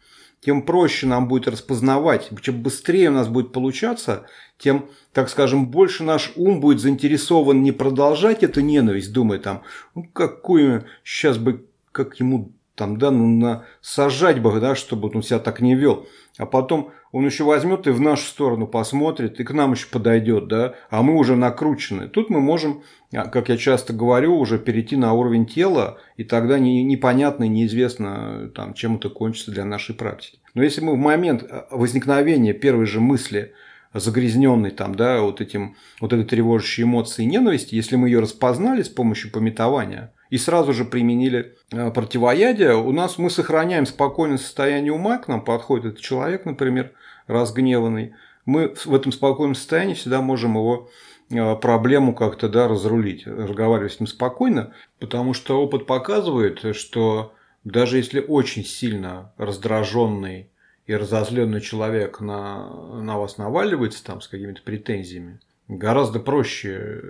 тем 0.41 0.63
проще 0.63 1.07
нам 1.07 1.27
будет 1.27 1.47
распознавать, 1.47 2.29
чем 2.41 2.61
быстрее 2.61 3.09
у 3.09 3.13
нас 3.13 3.27
будет 3.27 3.53
получаться, 3.53 4.25
тем, 4.57 4.89
так 5.13 5.29
скажем, 5.29 5.67
больше 5.67 6.03
наш 6.03 6.33
ум 6.35 6.59
будет 6.59 6.79
заинтересован 6.79 7.61
не 7.61 7.71
продолжать 7.71 8.43
эту 8.43 8.61
ненависть, 8.61 9.13
думая 9.13 9.39
там, 9.39 9.63
ну 9.95 10.03
какую 10.11 10.85
сейчас 11.03 11.37
бы, 11.37 11.65
как 11.91 12.19
ему 12.19 12.51
там, 12.75 12.97
да, 12.97 13.11
ну, 13.11 13.61
сажать 13.81 14.41
бы, 14.41 14.59
да, 14.59 14.75
чтобы 14.75 15.11
он 15.13 15.21
себя 15.21 15.39
так 15.39 15.61
не 15.61 15.75
вел. 15.75 16.07
А 16.37 16.45
потом 16.47 16.91
он 17.11 17.25
еще 17.25 17.43
возьмет 17.43 17.87
и 17.87 17.91
в 17.91 17.99
нашу 17.99 18.25
сторону 18.25 18.67
посмотрит, 18.67 19.39
и 19.39 19.43
к 19.43 19.51
нам 19.51 19.73
еще 19.73 19.87
подойдет, 19.87 20.47
да, 20.47 20.75
а 20.89 21.01
мы 21.01 21.15
уже 21.15 21.35
накручены. 21.35 22.07
Тут 22.07 22.29
мы 22.29 22.39
можем, 22.39 22.83
а, 23.13 23.27
как 23.27 23.49
я 23.49 23.57
часто 23.57 23.93
говорю, 23.93 24.37
уже 24.37 24.57
перейти 24.57 24.95
на 24.95 25.13
уровень 25.13 25.45
тела, 25.45 25.97
и 26.17 26.23
тогда 26.23 26.57
не, 26.57 26.83
непонятно 26.83 27.45
и 27.45 27.49
неизвестно, 27.49 28.49
там, 28.55 28.73
чем 28.73 28.95
это 28.95 29.09
кончится 29.09 29.51
для 29.51 29.65
нашей 29.65 29.93
практики. 29.95 30.39
Но 30.53 30.63
если 30.63 30.81
мы 30.81 30.93
в 30.93 30.97
момент 30.97 31.43
а, 31.43 31.67
возникновения 31.71 32.53
первой 32.53 32.85
же 32.85 33.01
мысли 33.01 33.53
загрязненной 33.93 34.71
там, 34.71 34.95
да, 34.95 35.21
вот 35.21 35.41
этим, 35.41 35.75
вот 35.99 36.13
этой 36.13 36.25
тревожащей 36.25 36.83
эмоцией 36.83 37.27
ненависти, 37.27 37.75
если 37.75 37.95
мы 37.95 38.09
ее 38.09 38.19
распознали 38.19 38.83
с 38.83 38.89
помощью 38.89 39.31
пометования– 39.31 40.13
и 40.31 40.37
сразу 40.37 40.73
же 40.73 40.85
применили 40.85 41.55
э, 41.71 41.91
противоядие, 41.91 42.75
у 42.75 42.91
нас 42.91 43.19
мы 43.19 43.29
сохраняем 43.29 43.85
спокойное 43.85 44.37
состояние 44.37 44.93
ума, 44.93 45.17
к 45.17 45.27
нам 45.27 45.43
подходит 45.43 45.85
этот 45.85 45.99
человек, 45.99 46.45
например, 46.45 46.93
разгневанный, 47.27 48.15
мы 48.45 48.73
в 48.73 48.95
этом 48.95 49.11
спокойном 49.11 49.55
состоянии 49.55 49.93
всегда 49.93 50.21
можем 50.21 50.55
его 50.55 50.89
э, 51.29 51.55
проблему 51.57 52.15
как-то 52.15 52.47
да, 52.47 52.69
разрулить, 52.69 53.27
разговаривать 53.27 53.91
с 53.91 53.99
ним 53.99 54.07
спокойно, 54.07 54.73
потому 54.99 55.33
что 55.33 55.61
опыт 55.61 55.85
показывает, 55.85 56.75
что 56.77 57.33
даже 57.65 57.97
если 57.97 58.23
очень 58.25 58.63
сильно 58.63 59.33
раздраженный 59.37 60.49
и 60.87 60.95
разозленный 60.95 61.61
человек 61.61 62.19
на, 62.19 62.69
на 63.01 63.17
вас 63.17 63.37
наваливается 63.37 64.03
там 64.03 64.21
с 64.21 64.27
какими-то 64.27 64.61
претензиями, 64.61 65.39
Гораздо 65.71 66.19
проще 66.19 67.01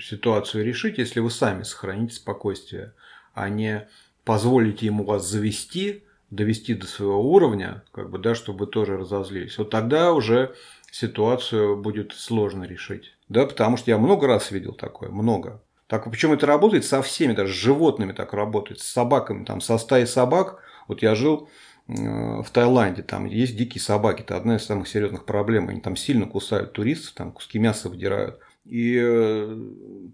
ситуацию 0.00 0.64
решить, 0.64 0.96
если 0.96 1.20
вы 1.20 1.30
сами 1.30 1.64
сохраните 1.64 2.14
спокойствие, 2.14 2.94
а 3.34 3.50
не 3.50 3.88
позволите 4.24 4.86
ему 4.86 5.04
вас 5.04 5.28
завести, 5.28 6.02
довести 6.30 6.72
до 6.72 6.86
своего 6.86 7.30
уровня, 7.30 7.84
как 7.92 8.08
бы, 8.08 8.18
да, 8.18 8.34
чтобы 8.34 8.60
вы 8.60 8.66
тоже 8.68 8.96
разозлились. 8.96 9.58
Вот 9.58 9.68
тогда 9.68 10.14
уже 10.14 10.54
ситуацию 10.90 11.76
будет 11.76 12.14
сложно 12.14 12.64
решить. 12.64 13.14
Да, 13.28 13.44
потому 13.44 13.76
что 13.76 13.90
я 13.90 13.98
много 13.98 14.26
раз 14.26 14.50
видел 14.50 14.72
такое, 14.72 15.10
много. 15.10 15.62
Так, 15.86 16.10
причем 16.10 16.32
это 16.32 16.46
работает 16.46 16.86
со 16.86 17.02
всеми, 17.02 17.34
даже 17.34 17.52
с 17.52 17.56
животными 17.56 18.12
так 18.12 18.32
работает, 18.32 18.80
с 18.80 18.84
собаками, 18.84 19.44
там, 19.44 19.60
со 19.60 19.76
стаей 19.76 20.06
собак. 20.06 20.62
Вот 20.88 21.02
я 21.02 21.14
жил 21.14 21.50
Э, 21.50 21.65
в 21.88 22.46
Таиланде, 22.52 23.02
там 23.02 23.26
есть 23.26 23.56
дикие 23.56 23.80
собаки, 23.80 24.22
это 24.22 24.36
одна 24.36 24.56
из 24.56 24.64
самых 24.64 24.88
серьезных 24.88 25.24
проблем. 25.24 25.68
Они 25.68 25.80
там 25.80 25.94
сильно 25.94 26.26
кусают 26.26 26.72
туристов, 26.72 27.14
там 27.14 27.32
куски 27.32 27.58
мяса 27.58 27.88
выдирают. 27.88 28.40
И 28.64 28.98
э, 29.00 29.56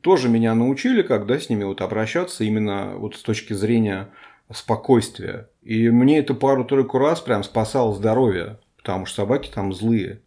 тоже 0.03 0.29
меня 0.29 0.55
научили, 0.55 1.01
когда 1.01 1.39
с 1.39 1.49
ними 1.49 1.65
вот 1.65 1.81
обращаться 1.81 2.45
именно 2.45 2.93
вот 2.97 3.17
с 3.17 3.23
точки 3.23 3.55
зрения 3.55 4.11
спокойствия. 4.53 5.49
И 5.63 5.89
мне 5.89 6.19
это 6.19 6.35
пару-тройку 6.35 6.99
раз 6.99 7.21
прям 7.23 7.43
спасало 7.43 7.95
здоровье, 7.95 8.59
потому 8.77 9.07
что 9.07 9.23
собаки 9.23 9.51
там 9.53 9.73
злые. 9.73 10.21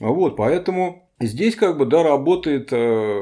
Вот, 0.00 0.36
поэтому 0.36 1.08
здесь 1.18 1.56
как 1.56 1.78
бы, 1.78 1.86
да, 1.86 2.02
работает 2.02 2.68
э, 2.72 3.20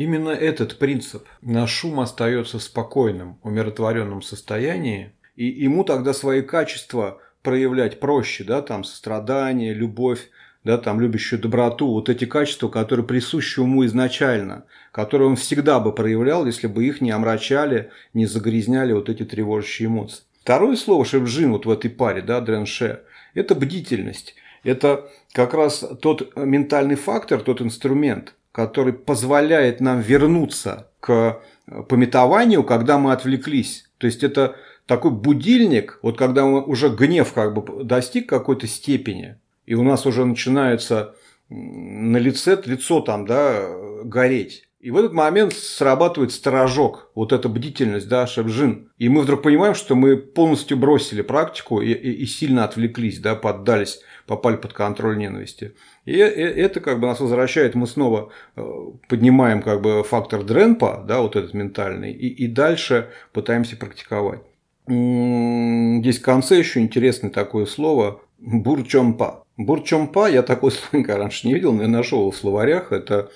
именно 0.00 0.30
этот 0.30 0.78
принцип. 0.78 1.28
Наш 1.40 1.70
шум 1.70 2.00
остается 2.00 2.58
в 2.58 2.62
спокойном, 2.62 3.38
умиротворенном 3.44 4.22
состоянии, 4.22 5.12
и 5.36 5.44
ему 5.46 5.84
тогда 5.84 6.12
свои 6.12 6.42
качества 6.42 7.20
проявлять 7.42 8.00
проще, 8.00 8.44
да, 8.44 8.62
там 8.62 8.84
сострадание, 8.84 9.74
любовь, 9.74 10.28
да, 10.64 10.78
там 10.78 11.00
любящую 11.00 11.40
доброту, 11.40 11.88
вот 11.88 12.08
эти 12.08 12.24
качества, 12.24 12.68
которые 12.68 13.04
присущи 13.04 13.58
уму 13.58 13.84
изначально, 13.84 14.64
которые 14.92 15.28
он 15.28 15.36
всегда 15.36 15.80
бы 15.80 15.92
проявлял, 15.92 16.46
если 16.46 16.68
бы 16.68 16.84
их 16.84 17.00
не 17.00 17.10
омрачали, 17.10 17.90
не 18.14 18.26
загрязняли 18.26 18.92
вот 18.92 19.08
эти 19.08 19.24
тревожащие 19.24 19.88
эмоции. 19.88 20.22
Второе 20.42 20.76
слово 20.76 21.04
шебжин 21.04 21.52
вот 21.52 21.66
в 21.66 21.70
этой 21.70 21.90
паре, 21.90 22.22
да, 22.22 22.40
дренше, 22.40 23.02
это 23.34 23.54
бдительность. 23.54 24.34
Это 24.64 25.08
как 25.32 25.54
раз 25.54 25.84
тот 26.00 26.36
ментальный 26.36 26.94
фактор, 26.94 27.40
тот 27.40 27.60
инструмент, 27.60 28.34
который 28.52 28.92
позволяет 28.92 29.80
нам 29.80 30.00
вернуться 30.00 30.88
к 31.00 31.40
пометованию, 31.88 32.62
когда 32.62 32.98
мы 32.98 33.12
отвлеклись. 33.12 33.88
То 33.98 34.06
есть 34.06 34.22
это 34.22 34.56
такой 34.86 35.10
будильник, 35.10 35.98
вот 36.02 36.18
когда 36.18 36.44
уже 36.44 36.88
гнев 36.88 37.32
как 37.32 37.54
бы 37.54 37.84
достиг 37.84 38.28
какой-то 38.28 38.66
степени, 38.66 39.36
и 39.66 39.74
у 39.74 39.82
нас 39.82 40.06
уже 40.06 40.24
начинается 40.24 41.14
на 41.48 42.16
лице, 42.16 42.60
лицо 42.64 43.00
там, 43.00 43.26
да, 43.26 43.68
гореть. 44.04 44.68
И 44.80 44.90
в 44.90 44.96
этот 44.96 45.12
момент 45.12 45.52
срабатывает 45.52 46.32
сторожок, 46.32 47.12
вот 47.14 47.32
эта 47.32 47.48
бдительность, 47.48 48.08
да, 48.08 48.26
шепжин. 48.26 48.90
И 48.98 49.08
мы 49.08 49.22
вдруг 49.22 49.42
понимаем, 49.42 49.76
что 49.76 49.94
мы 49.94 50.16
полностью 50.16 50.76
бросили 50.76 51.22
практику 51.22 51.80
и, 51.80 51.92
и, 51.92 52.10
и 52.10 52.26
сильно 52.26 52.64
отвлеклись, 52.64 53.20
да, 53.20 53.36
поддались, 53.36 54.00
попали 54.26 54.56
под 54.56 54.72
контроль 54.72 55.18
ненависти. 55.18 55.76
И 56.04 56.16
это 56.16 56.80
как 56.80 56.98
бы 56.98 57.06
нас 57.06 57.20
возвращает, 57.20 57.76
мы 57.76 57.86
снова 57.86 58.32
э, 58.56 58.62
поднимаем 59.08 59.62
как 59.62 59.82
бы 59.82 60.02
фактор 60.02 60.42
Дренпа, 60.42 61.04
да, 61.06 61.20
вот 61.20 61.36
этот 61.36 61.54
ментальный, 61.54 62.10
и, 62.10 62.26
и 62.26 62.48
дальше 62.48 63.10
пытаемся 63.32 63.76
практиковать. 63.76 64.40
Здесь 64.88 66.18
в 66.18 66.22
конце 66.22 66.58
еще 66.58 66.80
интересное 66.80 67.30
такое 67.30 67.66
слово 67.66 68.20
бурчомпа. 68.38 69.44
Бурчомпа, 69.56 70.28
я 70.28 70.42
такой 70.42 70.72
слово 70.92 71.04
раньше 71.06 71.46
не 71.46 71.54
видел, 71.54 71.72
но 71.72 71.82
я 71.82 71.88
нашел 71.88 72.30
в 72.30 72.36
словарях. 72.36 72.90
Это 72.90 73.30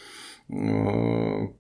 э, 0.49 0.55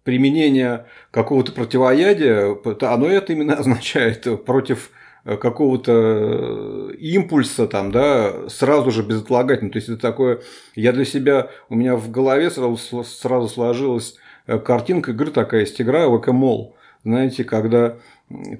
применение 0.02 0.86
какого-то 1.10 1.52
противоядия, 1.52 2.56
оно 2.82 3.06
это 3.06 3.32
именно 3.32 3.54
означает 3.58 4.44
против 4.44 4.90
какого-то 5.24 6.92
импульса 6.98 7.66
там, 7.66 7.90
да, 7.90 8.48
сразу 8.48 8.92
же 8.92 9.02
безотлагательно. 9.02 9.72
То 9.72 9.78
есть 9.78 9.88
это 9.88 10.00
такое, 10.00 10.40
я 10.76 10.92
для 10.92 11.04
себя, 11.04 11.50
у 11.68 11.74
меня 11.74 11.96
в 11.96 12.10
голове 12.12 12.48
сразу, 12.48 13.02
сразу 13.04 13.48
сложилась 13.48 14.16
картинка 14.46 15.10
игры 15.10 15.32
такая, 15.32 15.62
есть 15.62 15.80
игра 15.80 16.08
ВК-мол. 16.08 16.76
Знаете, 17.04 17.44
когда 17.44 17.96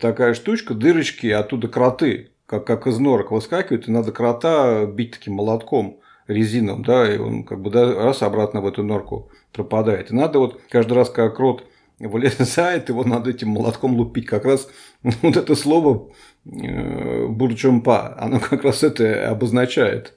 такая 0.00 0.34
штучка, 0.34 0.74
дырочки, 0.74 1.26
оттуда 1.26 1.68
кроты, 1.68 2.30
как, 2.46 2.66
как 2.66 2.86
из 2.86 2.98
норок 2.98 3.30
выскакивают, 3.30 3.88
и 3.88 3.92
надо 3.92 4.12
крота 4.12 4.86
бить 4.86 5.12
таким 5.12 5.34
молотком 5.34 6.00
резином, 6.28 6.82
да, 6.82 7.12
и 7.12 7.18
он 7.18 7.44
как 7.44 7.60
бы 7.60 7.70
да, 7.70 7.94
раз 7.94 8.22
обратно 8.22 8.60
в 8.60 8.66
эту 8.66 8.82
норку 8.82 9.30
пропадает. 9.52 10.10
И 10.10 10.14
надо 10.14 10.38
вот 10.38 10.60
каждый 10.70 10.94
раз, 10.94 11.10
как 11.10 11.36
крот 11.36 11.64
вылезает, 11.98 12.88
его 12.88 13.04
надо 13.04 13.30
этим 13.30 13.48
молотком 13.48 13.94
лупить. 13.96 14.26
Как 14.26 14.44
раз 14.44 14.68
вот 15.02 15.36
это 15.36 15.54
слово 15.54 16.10
э, 16.44 17.26
бурчумпа, 17.26 18.16
оно 18.18 18.40
как 18.40 18.64
раз 18.64 18.82
это 18.82 19.30
обозначает. 19.30 20.14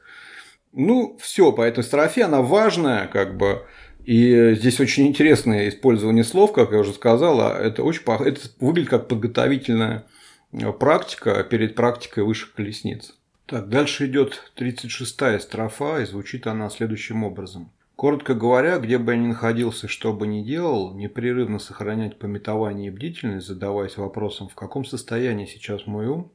Ну, 0.72 1.18
все, 1.20 1.52
по 1.52 1.64
этой 1.64 1.84
строфе 1.84 2.26
она 2.26 2.42
важная, 2.44 3.08
как 3.08 3.38
бы, 3.38 3.64
и 4.10 4.56
здесь 4.56 4.80
очень 4.80 5.06
интересное 5.06 5.70
использование 5.70 6.24
слов, 6.24 6.52
как 6.52 6.72
я 6.72 6.80
уже 6.80 6.94
сказал. 6.94 7.42
А 7.42 7.60
это, 7.60 7.84
очень, 7.84 8.02
это 8.26 8.42
выглядит 8.60 8.90
как 8.90 9.08
подготовительная 9.08 10.08
э, 10.52 10.72
практика 10.72 11.44
перед 11.44 11.76
практикой 11.76 12.24
высших 12.24 12.54
колесниц. 12.54 13.16
Так, 13.46 13.70
дальше 13.70 14.08
идет 14.08 14.52
36-я 14.58 15.40
строфа, 15.40 16.02
и 16.02 16.06
звучит 16.06 16.48
она 16.48 16.72
следующим 16.72 17.24
образом. 17.24 17.72
Коротко 17.96 18.34
говоря, 18.34 18.80
где 18.80 18.98
бы 18.98 19.12
я 19.12 19.20
ни 19.20 19.28
находился, 19.28 19.88
что 19.88 20.12
бы 20.12 20.26
ни 20.26 20.42
делал, 20.42 20.96
непрерывно 20.96 21.60
сохранять 21.60 22.18
пометование 22.18 22.88
и 22.88 22.92
бдительность, 22.92 23.46
задаваясь 23.46 23.98
вопросом, 23.98 24.50
в 24.50 24.56
каком 24.56 24.86
состоянии 24.86 25.46
сейчас 25.46 25.86
мой 25.86 26.08
ум, 26.08 26.32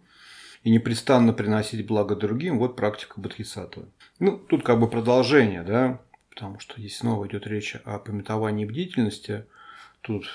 и 0.62 0.70
непрестанно 0.70 1.32
приносить 1.32 1.84
благо 1.88 2.14
другим, 2.14 2.60
вот 2.60 2.76
практика 2.76 3.20
Бодхисаттвы. 3.20 3.86
Ну, 4.20 4.38
тут 4.38 4.62
как 4.62 4.78
бы 4.78 4.88
продолжение, 4.88 5.64
да, 5.64 6.00
потому 6.34 6.58
что 6.58 6.74
здесь 6.78 6.98
снова 6.98 7.26
идет 7.26 7.46
речь 7.46 7.76
о 7.84 7.98
пометовании 7.98 8.64
бдительности. 8.64 9.46
Тут 10.00 10.26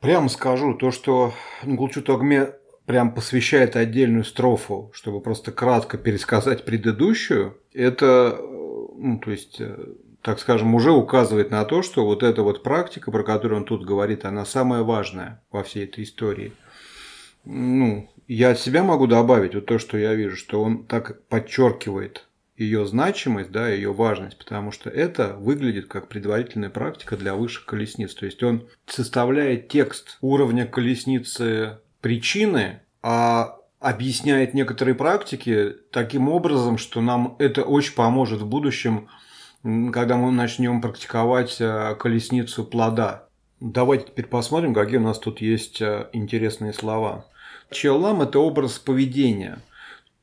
прямо 0.00 0.28
скажу, 0.28 0.74
то, 0.74 0.90
что 0.90 1.34
Нгулчу 1.62 2.02
Тогме 2.02 2.54
прям 2.86 3.14
посвящает 3.14 3.76
отдельную 3.76 4.24
строфу, 4.24 4.90
чтобы 4.94 5.20
просто 5.20 5.52
кратко 5.52 5.98
пересказать 5.98 6.64
предыдущую, 6.64 7.58
это, 7.72 8.38
ну, 8.40 9.20
то 9.22 9.30
есть, 9.30 9.60
так 10.22 10.38
скажем, 10.38 10.74
уже 10.74 10.92
указывает 10.92 11.50
на 11.50 11.64
то, 11.64 11.82
что 11.82 12.04
вот 12.04 12.22
эта 12.22 12.42
вот 12.42 12.62
практика, 12.62 13.10
про 13.10 13.22
которую 13.22 13.60
он 13.60 13.64
тут 13.64 13.84
говорит, 13.84 14.24
она 14.24 14.44
самая 14.44 14.82
важная 14.82 15.42
во 15.50 15.62
всей 15.62 15.84
этой 15.84 16.04
истории. 16.04 16.52
Ну, 17.44 18.10
я 18.26 18.50
от 18.50 18.58
себя 18.58 18.82
могу 18.82 19.06
добавить 19.06 19.54
вот 19.54 19.66
то, 19.66 19.78
что 19.78 19.98
я 19.98 20.14
вижу, 20.14 20.36
что 20.36 20.62
он 20.62 20.84
так 20.84 21.22
подчеркивает 21.28 22.26
ее 22.56 22.86
значимость, 22.86 23.50
да, 23.50 23.68
ее 23.68 23.92
важность, 23.92 24.38
потому 24.38 24.70
что 24.70 24.88
это 24.88 25.34
выглядит 25.34 25.86
как 25.86 26.08
предварительная 26.08 26.70
практика 26.70 27.16
для 27.16 27.34
высших 27.34 27.64
колесниц. 27.64 28.14
То 28.14 28.26
есть 28.26 28.42
он 28.42 28.68
составляет 28.86 29.68
текст 29.68 30.18
уровня 30.20 30.66
колесницы 30.66 31.78
причины, 32.00 32.80
а 33.02 33.56
объясняет 33.80 34.54
некоторые 34.54 34.94
практики 34.94 35.74
таким 35.90 36.28
образом, 36.28 36.78
что 36.78 37.00
нам 37.00 37.36
это 37.38 37.64
очень 37.64 37.94
поможет 37.94 38.40
в 38.40 38.46
будущем, 38.46 39.08
когда 39.62 40.16
мы 40.16 40.30
начнем 40.30 40.80
практиковать 40.80 41.56
э, 41.60 41.96
колесницу 41.98 42.64
плода. 42.64 43.28
Давайте 43.60 44.06
теперь 44.06 44.26
посмотрим, 44.26 44.74
какие 44.74 44.98
у 44.98 45.02
нас 45.02 45.18
тут 45.18 45.40
есть 45.40 45.80
э, 45.80 46.08
интересные 46.12 46.72
слова. 46.72 47.26
Челам– 47.70 48.22
это 48.22 48.38
образ 48.38 48.78
поведения– 48.78 49.58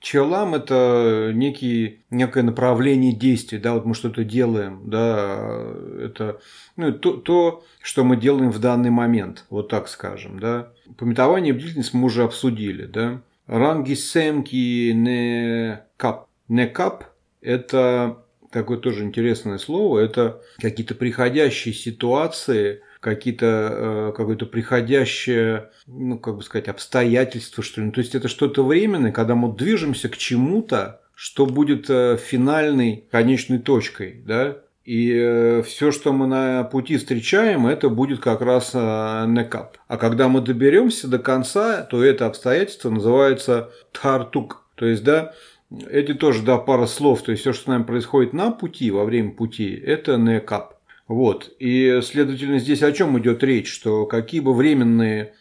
Челам– 0.01 0.55
это 0.55 1.31
некий, 1.31 2.01
некое 2.10 2.41
направление 2.41 3.13
действий, 3.13 3.60
да, 3.60 3.75
вот 3.75 3.86
мы 3.86 3.93
что-то 3.93 4.24
делаем, 4.24 4.81
да, 4.89 5.63
это 6.01 6.41
ну, 6.75 6.91
то, 6.91 7.13
то, 7.13 7.63
что 7.84 8.03
мы 8.03 8.17
делаем 8.17 8.50
в 8.50 8.58
данный 8.58 8.89
момент, 8.89 9.46
вот 9.51 9.70
так 9.70 9.88
скажем, 9.88 10.39
да. 10.39 10.72
Пометование 10.98 11.53
и 11.53 11.55
бдительность 11.55 11.93
мы 11.93 12.05
уже 12.05 12.24
обсудили, 12.24 12.88
да. 12.88 13.22
Ранги 13.46 13.93
семки 13.93 14.91
не 14.91 15.84
кап. 15.98 16.27
Не 16.48 16.65
кап– 16.65 17.05
это 17.41 18.25
такое 18.51 18.79
тоже 18.79 19.03
интересное 19.03 19.60
слово, 19.60 20.00
это 20.00 20.41
какие-то 20.60 20.96
приходящие 20.96 21.75
ситуации, 21.75 22.81
какие-то, 23.01 23.46
э, 23.46 24.13
какое-то 24.15 24.46
приходящее, 24.46 25.72
ну, 25.88 26.17
как 26.17 26.38
бы 26.38 26.43
сказать, 26.43 26.70
обстоятельства, 26.70 27.63
что 27.63 27.81
ли. 27.81 27.88
Ну, 27.88 27.91
то 27.91 28.00
есть 28.00 28.15
это 28.15 28.27
что-то 28.27 28.63
временное, 28.63 29.12
когда 29.12 29.36
мы 29.36 29.53
движемся 29.53 30.08
к 30.08 30.15
чему-то, 30.15 31.01
что 31.15 31.46
будет 31.46 31.89
э, 31.89 32.17
финальной, 32.17 33.05
конечной 33.12 33.60
точкой, 33.60 34.24
да, 34.25 34.60
и 34.86 35.13
э, 35.13 35.63
все, 35.63 35.91
что 35.91 36.13
мы 36.13 36.27
на 36.27 36.63
пути 36.63 36.98
встречаем, 36.98 37.67
это 37.67 37.89
будет 37.89 38.20
как 38.20 38.41
раз 38.41 38.74
некап. 38.74 39.77
А 39.88 39.98
когда 39.98 40.27
мы 40.27 40.41
доберемся 40.41 41.08
до 41.08 41.20
конца, 41.20 41.81
то 41.84 42.03
это 42.03 42.27
обстоятельство 42.27 42.89
называется 42.89 43.72
тартук. 44.00 44.63
То 44.75 44.86
есть, 44.86 45.03
да, 45.03 45.34
эти 45.89 46.13
тоже, 46.13 46.43
да, 46.43 46.58
пара 46.58 46.86
слов. 46.86 47.22
То 47.22 47.31
есть, 47.31 47.41
все, 47.41 47.53
что 47.53 47.63
с 47.63 47.67
нами 47.67 47.84
происходит 47.84 48.34
на 48.34 48.51
пути, 48.51 48.91
во 48.91 49.05
время 49.05 49.31
пути, 49.31 49.74
это 49.74 50.17
некап. 50.17 50.80
Вот. 51.08 51.51
И, 51.60 52.00
следовательно, 52.03 52.60
здесь 52.60 52.84
о 52.84 52.91
чем 52.91 53.20
идет 53.20 53.43
речь, 53.43 53.72
что 53.72 54.05
какие 54.05 54.39
бы 54.39 54.53
временные 54.53 55.34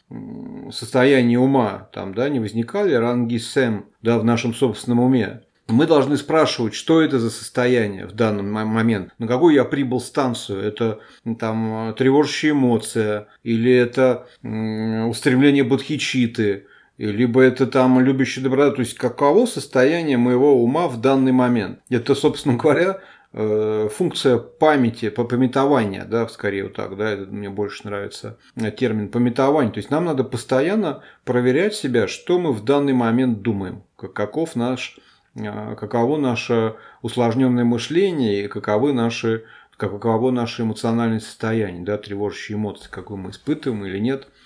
состояния 0.72 1.38
ума 1.38 1.88
там, 1.92 2.14
да, 2.14 2.28
не 2.28 2.40
возникали, 2.40 2.94
ранги 2.94 3.36
сэм, 3.36 3.86
да, 4.02 4.18
в 4.18 4.24
нашем 4.24 4.54
собственном 4.54 5.00
уме, 5.00 5.42
мы 5.68 5.86
должны 5.86 6.16
спрашивать, 6.16 6.74
что 6.74 7.00
это 7.00 7.20
за 7.20 7.30
состояние 7.30 8.06
в 8.06 8.12
данный 8.12 8.42
момент, 8.42 9.12
на 9.18 9.28
какую 9.28 9.54
я 9.54 9.64
прибыл 9.64 10.00
станцию. 10.00 10.62
Это 10.62 10.98
там 11.38 11.94
тревожащая 11.96 12.50
эмоция, 12.50 13.28
или 13.44 13.72
это 13.72 14.26
устремление 14.42 15.62
бодхичиты, 15.62 16.66
либо 16.98 17.40
это 17.40 17.68
там 17.68 18.00
любящий 18.00 18.40
доброта, 18.40 18.72
то 18.72 18.80
есть 18.80 18.94
каково 18.94 19.46
состояние 19.46 20.16
моего 20.18 20.60
ума 20.60 20.88
в 20.88 21.00
данный 21.00 21.32
момент. 21.32 21.78
Это, 21.88 22.16
собственно 22.16 22.56
говоря, 22.56 22.98
функция 23.32 24.38
памяти, 24.38 25.08
пометования, 25.08 26.04
да, 26.04 26.26
скорее 26.28 26.64
вот 26.64 26.74
так, 26.74 26.96
да, 26.96 27.10
это 27.10 27.30
мне 27.30 27.48
больше 27.48 27.84
нравится 27.84 28.38
э, 28.56 28.70
термин 28.72 29.08
пометование. 29.08 29.72
То 29.72 29.78
есть 29.78 29.90
нам 29.90 30.04
надо 30.04 30.24
постоянно 30.24 31.02
проверять 31.24 31.74
себя, 31.74 32.08
что 32.08 32.40
мы 32.40 32.52
в 32.52 32.64
данный 32.64 32.92
момент 32.92 33.42
думаем, 33.42 33.84
каков 33.96 34.56
наш, 34.56 34.98
э, 35.36 35.76
каково 35.76 36.16
наше 36.16 36.74
усложненное 37.02 37.64
мышление 37.64 38.44
и 38.44 38.48
каковы 38.48 38.92
наши, 38.92 39.44
каково 39.76 40.32
наше 40.32 40.62
эмоциональное 40.62 41.20
состояние, 41.20 41.84
да, 41.84 41.98
тревожащие 41.98 42.56
эмоции, 42.56 42.88
какую 42.90 43.18
мы 43.18 43.30
испытываем 43.30 43.86
или 43.86 43.98
нет– 43.98 44.26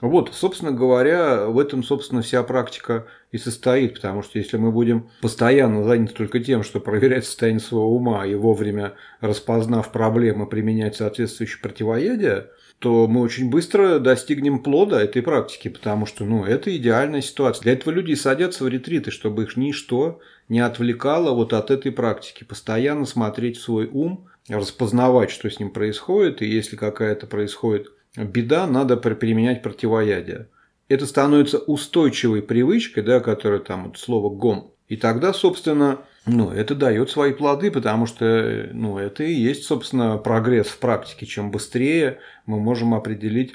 вот, 0.00 0.30
собственно 0.32 0.72
говоря, 0.72 1.46
в 1.46 1.58
этом, 1.58 1.82
собственно, 1.82 2.22
вся 2.22 2.42
практика 2.42 3.06
и 3.32 3.38
состоит, 3.38 3.94
потому 3.94 4.22
что 4.22 4.38
если 4.38 4.56
мы 4.56 4.72
будем 4.72 5.10
постоянно 5.20 5.84
заняты 5.84 6.14
только 6.14 6.40
тем, 6.40 6.62
что 6.62 6.80
проверять 6.80 7.26
состояние 7.26 7.60
своего 7.60 7.94
ума 7.94 8.24
и 8.24 8.34
вовремя 8.34 8.94
распознав 9.20 9.92
проблемы, 9.92 10.46
применять 10.46 10.96
соответствующие 10.96 11.60
противоядия, 11.60 12.50
то 12.78 13.06
мы 13.06 13.20
очень 13.20 13.50
быстро 13.50 13.98
достигнем 13.98 14.60
плода 14.60 15.02
этой 15.02 15.20
практики, 15.20 15.68
потому 15.68 16.06
что 16.06 16.24
ну, 16.24 16.44
это 16.44 16.74
идеальная 16.74 17.20
ситуация. 17.20 17.64
Для 17.64 17.72
этого 17.74 17.92
люди 17.92 18.14
садятся 18.14 18.64
в 18.64 18.68
ретриты, 18.68 19.10
чтобы 19.10 19.42
их 19.42 19.58
ничто 19.58 20.20
не 20.48 20.60
отвлекало 20.60 21.32
вот 21.32 21.52
от 21.52 21.70
этой 21.70 21.92
практики. 21.92 22.42
Постоянно 22.44 23.04
смотреть 23.04 23.58
в 23.58 23.62
свой 23.62 23.86
ум, 23.86 24.28
распознавать, 24.48 25.30
что 25.30 25.50
с 25.50 25.60
ним 25.60 25.70
происходит, 25.70 26.40
и 26.40 26.46
если 26.46 26.76
какая-то 26.76 27.26
происходит 27.26 27.92
беда, 28.16 28.66
надо 28.66 28.96
применять 28.96 29.62
противоядие. 29.62 30.48
Это 30.88 31.06
становится 31.06 31.58
устойчивой 31.58 32.42
привычкой, 32.42 33.02
да, 33.02 33.20
которая 33.20 33.60
там 33.60 33.84
вот 33.84 33.98
слово 33.98 34.28
гом. 34.28 34.74
И 34.88 34.96
тогда, 34.96 35.32
собственно, 35.32 36.00
ну, 36.26 36.50
это 36.50 36.74
дает 36.74 37.10
свои 37.10 37.32
плоды, 37.32 37.70
потому 37.70 38.06
что 38.06 38.68
ну, 38.72 38.98
это 38.98 39.22
и 39.22 39.32
есть, 39.32 39.64
собственно, 39.64 40.18
прогресс 40.18 40.66
в 40.66 40.78
практике. 40.78 41.26
Чем 41.26 41.52
быстрее 41.52 42.18
мы 42.44 42.58
можем 42.58 42.94
определить 42.94 43.54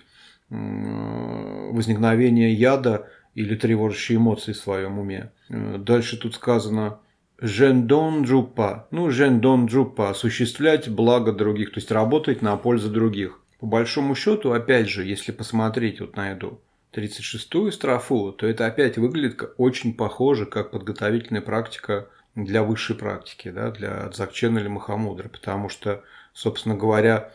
возникновение 0.49 2.53
яда 2.53 3.09
или 3.33 3.55
тревожащие 3.55 4.17
эмоции 4.17 4.53
в 4.53 4.57
своем 4.57 4.99
уме. 4.99 5.31
Дальше 5.49 6.17
тут 6.17 6.35
сказано 6.35 6.99
Жендон 7.37 8.23
джупа. 8.23 8.87
Ну, 8.91 9.09
жендон 9.09 9.65
джупа. 9.65 10.09
Осуществлять 10.09 10.87
благо 10.87 11.33
других, 11.33 11.73
то 11.73 11.79
есть 11.79 11.91
работать 11.91 12.41
на 12.41 12.55
пользу 12.55 12.89
других. 12.89 13.41
По 13.65 13.69
большому 13.69 14.13
счету, 14.13 14.51
опять 14.51 14.87
же, 14.87 15.03
если 15.03 15.31
посмотреть 15.31 15.99
вот 15.99 16.15
на 16.15 16.31
эту 16.31 16.61
36-ю 16.93 17.71
строфу, 17.71 18.31
то 18.31 18.45
это 18.45 18.67
опять 18.67 18.99
выглядит 18.99 19.41
очень 19.57 19.95
похоже, 19.95 20.45
как 20.45 20.69
подготовительная 20.69 21.41
практика 21.41 22.07
для 22.35 22.61
высшей 22.61 22.95
практики, 22.95 23.49
да, 23.49 23.71
для 23.71 24.07
Дзакчена 24.09 24.59
или 24.59 24.67
Махамудры, 24.67 25.29
потому 25.29 25.69
что, 25.69 26.03
собственно 26.31 26.75
говоря, 26.75 27.31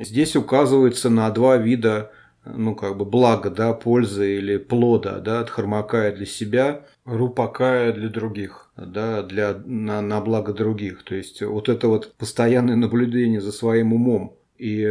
здесь 0.00 0.36
указывается 0.36 1.10
на 1.10 1.28
два 1.28 1.58
вида 1.58 2.12
ну, 2.46 2.74
как 2.74 2.96
бы 2.96 3.04
блага, 3.04 3.50
да, 3.50 3.74
пользы 3.74 4.38
или 4.38 4.56
плода, 4.56 5.20
да, 5.20 5.40
от 5.40 5.50
хармакая 5.50 6.16
для 6.16 6.24
себя, 6.24 6.86
рупакая 7.04 7.92
для 7.92 8.08
других, 8.08 8.70
да, 8.74 9.22
для, 9.22 9.52
на, 9.66 10.00
на 10.00 10.22
благо 10.22 10.54
других. 10.54 11.02
То 11.02 11.14
есть 11.14 11.42
вот 11.42 11.68
это 11.68 11.88
вот 11.88 12.14
постоянное 12.14 12.76
наблюдение 12.76 13.42
за 13.42 13.52
своим 13.52 13.92
умом, 13.92 14.37
и 14.58 14.86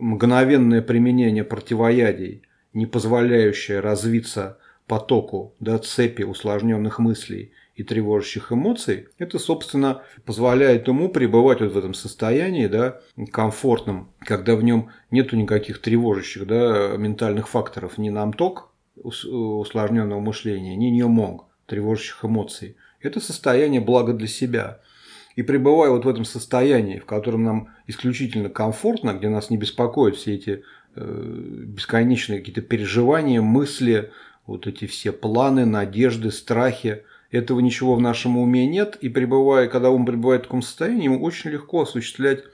мгновенное 0.00 0.82
применение 0.82 1.44
противоядий, 1.44 2.42
не 2.72 2.86
позволяющее 2.86 3.80
развиться 3.80 4.58
потоку 4.86 5.54
да, 5.60 5.78
цепи 5.78 6.22
усложненных 6.22 6.98
мыслей 6.98 7.52
и 7.76 7.84
тревожащих 7.84 8.52
эмоций, 8.52 9.08
это, 9.18 9.38
собственно, 9.38 10.02
позволяет 10.26 10.88
ему 10.88 11.08
пребывать 11.08 11.60
вот 11.60 11.72
в 11.72 11.78
этом 11.78 11.94
состоянии, 11.94 12.66
да, 12.66 13.00
комфортном, 13.30 14.12
когда 14.20 14.56
в 14.56 14.64
нем 14.64 14.90
нету 15.10 15.36
никаких 15.36 15.80
тревожащих, 15.80 16.46
да, 16.46 16.96
ментальных 16.96 17.48
факторов, 17.48 17.98
ни 17.98 18.10
намток 18.10 18.68
усложненного 18.96 20.20
мышления, 20.20 20.76
ни 20.76 20.86
ньомонг, 20.86 21.44
тревожащих 21.66 22.24
эмоций. 22.24 22.76
Это 23.00 23.20
состояние 23.20 23.80
блага 23.80 24.12
для 24.12 24.28
себя– 24.28 24.80
и 25.36 25.42
пребывая 25.42 25.90
вот 25.90 26.04
в 26.04 26.08
этом 26.08 26.24
состоянии, 26.24 26.98
в 26.98 27.06
котором 27.06 27.44
нам 27.44 27.68
исключительно 27.86 28.48
комфортно, 28.48 29.14
где 29.14 29.28
нас 29.28 29.50
не 29.50 29.56
беспокоят 29.56 30.16
все 30.16 30.34
эти 30.34 30.62
э, 30.94 31.64
бесконечные 31.66 32.40
какие-то 32.40 32.62
переживания, 32.62 33.40
мысли, 33.40 34.10
вот 34.46 34.66
эти 34.66 34.86
все 34.86 35.12
планы, 35.12 35.64
надежды, 35.66 36.30
страхи, 36.30 37.04
этого 37.30 37.60
ничего 37.60 37.94
в 37.94 38.00
нашем 38.00 38.36
уме 38.36 38.66
нет, 38.66 38.96
и 39.00 39.08
пребывая, 39.08 39.68
когда 39.68 39.90
ум 39.90 40.04
пребывает 40.04 40.42
в 40.42 40.44
таком 40.44 40.62
состоянии, 40.62 41.04
ему 41.04 41.22
очень 41.22 41.50
легко 41.50 41.82
осуществлять 41.82 42.44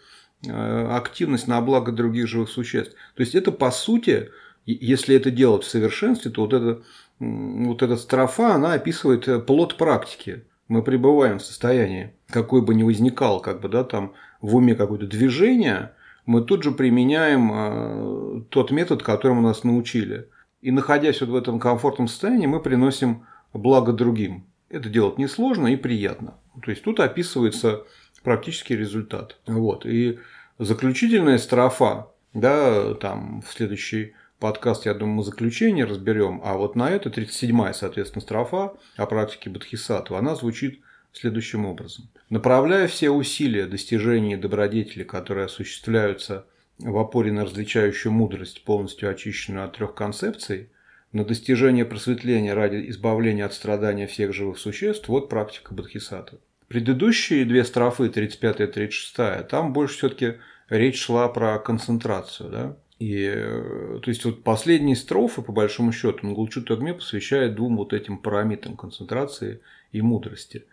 активность 0.47 1.49
на 1.49 1.61
благо 1.61 1.91
других 1.91 2.29
живых 2.29 2.49
существ. 2.49 2.95
То 3.17 3.23
есть 3.23 3.35
это 3.35 3.51
по 3.51 3.73
сути, 3.73 4.31
если 4.67 5.17
это 5.17 5.33
делать 5.33 5.64
в 5.64 5.69
совершенстве, 5.69 6.31
то 6.31 6.43
вот, 6.43 6.53
это, 6.53 6.83
вот 7.19 7.83
эта 7.83 7.97
строфа, 7.97 8.55
она 8.55 8.75
описывает 8.75 9.47
плод 9.47 9.77
практики. 9.77 10.45
Мы 10.69 10.83
пребываем 10.83 11.39
в 11.39 11.43
состоянии, 11.43 12.13
какой 12.29 12.63
бы 12.63 12.75
ни 12.75 12.83
возникал, 12.83 13.41
как 13.41 13.61
бы, 13.61 13.69
да, 13.69 13.85
там 13.85 14.13
в 14.41 14.57
уме 14.57 14.75
какое-то 14.75 15.07
движение, 15.07 15.93
мы 16.27 16.43
тут 16.43 16.63
же 16.63 16.73
применяем 16.73 17.51
э, 17.53 18.43
тот 18.51 18.71
метод, 18.71 19.03
которому 19.03 19.41
нас 19.41 19.65
научили. 19.65 20.29
И 20.61 20.71
находясь 20.71 21.21
вот 21.21 21.31
в 21.31 21.35
этом 21.35 21.59
комфортном 21.59 22.07
состоянии, 22.07 22.47
мы 22.47 22.61
приносим 22.61 23.27
благо 23.55 23.93
другим. 23.93 24.47
Это 24.69 24.91
делать 24.91 25.17
несложно 25.17 25.69
и 25.69 25.77
приятно. 25.77 26.35
То 26.63 26.71
есть 26.71 26.83
тут 26.83 27.01
описывается 27.01 27.85
практический 28.23 28.77
результат. 28.77 29.39
Вот. 29.47 29.87
И 29.87 30.19
заключительная 30.59 31.39
строфа, 31.39 32.09
да, 32.35 32.95
там 32.95 33.41
в 33.41 33.51
следующий 33.51 34.15
подкаст, 34.38 34.87
я 34.87 34.94
думаю, 34.94 35.22
заключение 35.22 35.85
разберем, 35.85 36.40
а 36.44 36.57
вот 36.57 36.77
на 36.77 36.90
это 36.90 37.09
37-я, 37.09 37.72
соответственно, 37.72 38.22
строфа 38.22 38.72
о 38.96 39.07
практике 39.07 39.51
Бодхисаттвы, 39.51 40.16
она 40.16 40.35
звучит 40.35 40.81
следующим 41.12 41.66
образом. 41.66 42.09
Направляя 42.31 42.87
все 42.87 43.11
усилия 43.11 43.66
достижения 43.66 44.37
добродетели, 44.37 45.03
которые 45.03 45.46
осуществляются 45.46 46.46
в 46.79 46.96
опоре 46.96 47.33
на 47.33 47.44
различающую 47.44 48.12
мудрость, 48.12 48.64
полностью 48.64 49.11
очищенную 49.11 49.64
от 49.64 49.77
трех 49.77 49.94
концепций, 49.94 50.70
на 51.12 51.24
достижение 51.24 51.85
просветления 51.85 52.55
ради 52.55 52.90
избавления 52.90 53.46
от 53.46 53.55
страдания 53.55 54.07
всех 54.07 54.35
живых 54.35 54.59
существ, 54.59 55.09
вот 55.09 55.29
практика 55.29 55.74
Бодхисаттвы. 55.74 56.38
Предыдущие 56.68 57.46
две 57.46 57.64
строфы, 57.64 58.11
35 58.11 58.61
и 58.61 58.66
36, 58.66 59.48
там 59.48 59.72
больше 59.72 59.96
все-таки 59.96 60.35
речь 60.68 61.01
шла 61.01 61.29
про 61.29 61.59
концентрацию. 61.59 62.51
Да? 62.51 62.77
И, 62.99 63.31
э, 63.33 64.01
то 64.03 64.11
есть, 64.11 64.25
вот 64.25 64.43
последние 64.43 64.97
строфы, 64.97 65.43
по 65.43 65.53
большому 65.53 65.93
счету, 65.93 66.27
Нгулчу 66.27 66.63
Тагме 66.63 66.95
посвящает 66.95 67.55
двум 67.55 67.77
вот 67.77 67.93
этим 67.93 68.19
параметрам 68.19 68.77
концентрации 68.77 69.61
и 69.93 70.03
мудрости. 70.03 70.65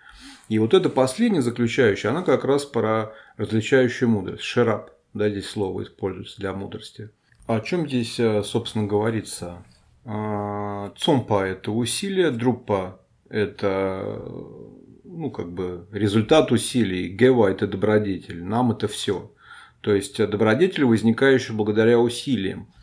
И 0.50 0.60
вот 0.60 0.74
это 0.74 0.90
последнее 0.90 1.42
заключающее, 1.42 2.10
она 2.10 2.24
как 2.24 2.46
раз 2.46 2.66
про 2.66 3.14
различающую 3.38 4.10
мудрость. 4.10 4.44
Шерап, 4.44 4.92
да, 5.14 5.30
здесь 5.30 5.48
слово 5.48 5.84
используется 5.84 6.38
для 6.40 6.54
мудрости. 6.54 7.10
О 7.46 7.60
чем 7.60 7.88
здесь, 7.88 8.20
э, 8.20 8.44
собственно, 8.44 8.88
говорится? 8.88 9.64
А, 10.04 10.92
цомпа– 10.98 11.46
это 11.48 11.72
усилие, 11.72 12.32
друппа– 12.32 13.00
это 13.30 14.22
ну, 15.04 15.32
как 15.32 15.52
бы 15.52 15.86
результат 15.92 16.52
усилий, 16.52 17.08
гева– 17.08 17.48
это 17.50 17.68
добродетель, 17.68 18.44
нам 18.44 18.72
это 18.72 18.88
все. 18.88 19.32
То 19.86 19.94
есть 19.94 20.18
добродетель, 20.18 20.84
возникающая 20.84 21.54
благодаря 21.54 22.00
усилиям. 22.00 22.74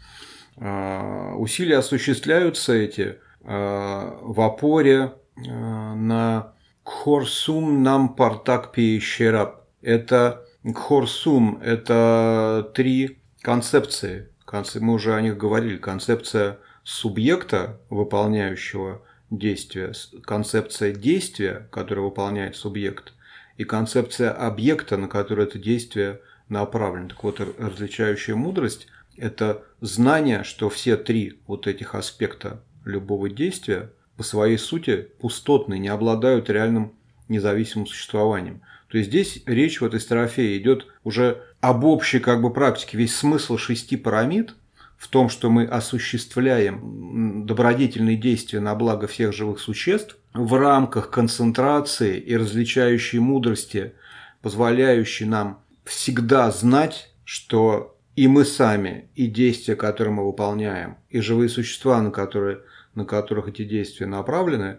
А, 0.56 1.34
усилия 1.34 1.78
осуществляются 1.78 2.74
эти 2.74 3.18
а, 3.42 4.20
в 4.22 4.40
опоре 4.40 5.12
а, 5.36 5.96
на 5.96 6.52
кхорсум 6.84 7.82
нам 7.82 8.14
партак 8.14 8.70
пиещераб. 8.70 9.64
Это 9.82 10.44
кхорсум– 10.62 11.58
это 11.64 12.70
три 12.72 13.18
концепции. 13.40 14.28
Мы 14.76 14.92
уже 14.92 15.16
о 15.16 15.20
них 15.20 15.36
говорили. 15.36 15.78
Концепция 15.78 16.60
субъекта, 16.84 17.80
выполняющего 17.90 19.02
действия, 19.28 19.92
концепция 20.22 20.92
действия, 20.92 21.66
которое 21.72 22.02
выполняет 22.02 22.54
субъект, 22.54 23.12
и 23.56 23.64
концепция 23.64 24.30
объекта, 24.30 24.96
на 24.96 25.08
который 25.08 25.46
это 25.46 25.58
действие– 25.58 26.20
направлен. 26.52 27.08
Так 27.08 27.24
вот, 27.24 27.40
различающая 27.58 28.36
мудрость– 28.36 28.86
это 29.16 29.62
знание, 29.80 30.44
что 30.44 30.70
все 30.70 30.96
три 30.96 31.40
вот 31.46 31.66
этих 31.66 31.94
аспекта 31.94 32.62
любого 32.84 33.28
действия 33.28 33.90
по 34.16 34.22
своей 34.22 34.58
сути 34.58 35.08
пустотны, 35.20 35.78
не 35.78 35.88
обладают 35.88 36.50
реальным 36.50 36.92
независимым 37.28 37.86
существованием. 37.86 38.60
То 38.88 38.98
есть 38.98 39.08
здесь 39.08 39.42
речь 39.46 39.80
в 39.80 39.84
этой 39.84 40.00
строфе 40.00 40.56
идет 40.58 40.86
уже 41.02 41.42
об 41.60 41.84
общей 41.84 42.20
как 42.20 42.42
бы 42.42 42.52
практике. 42.52 42.98
Весь 42.98 43.16
смысл 43.16 43.56
шести 43.56 43.96
пирамид 43.96 44.54
в 44.98 45.08
том, 45.08 45.28
что 45.30 45.50
мы 45.50 45.64
осуществляем 45.64 47.46
добродетельные 47.46 48.16
действия 48.16 48.60
на 48.60 48.74
благо 48.74 49.06
всех 49.06 49.32
живых 49.32 49.60
существ 49.60 50.16
в 50.34 50.54
рамках 50.54 51.10
концентрации 51.10 52.18
и 52.18 52.36
различающей 52.36 53.18
мудрости, 53.18 53.94
позволяющей 54.42 55.24
нам 55.24 55.62
всегда 55.84 56.50
знать, 56.50 57.12
что 57.24 57.96
и 58.14 58.28
мы 58.28 58.44
сами, 58.44 59.08
и 59.14 59.26
действия, 59.26 59.74
которые 59.74 60.14
мы 60.14 60.26
выполняем, 60.26 60.96
и 61.08 61.20
живые 61.20 61.48
существа, 61.48 62.00
на, 62.02 62.10
которые, 62.10 62.60
на 62.94 63.04
которых 63.04 63.48
эти 63.48 63.64
действия 63.64 64.06
направлены, 64.06 64.78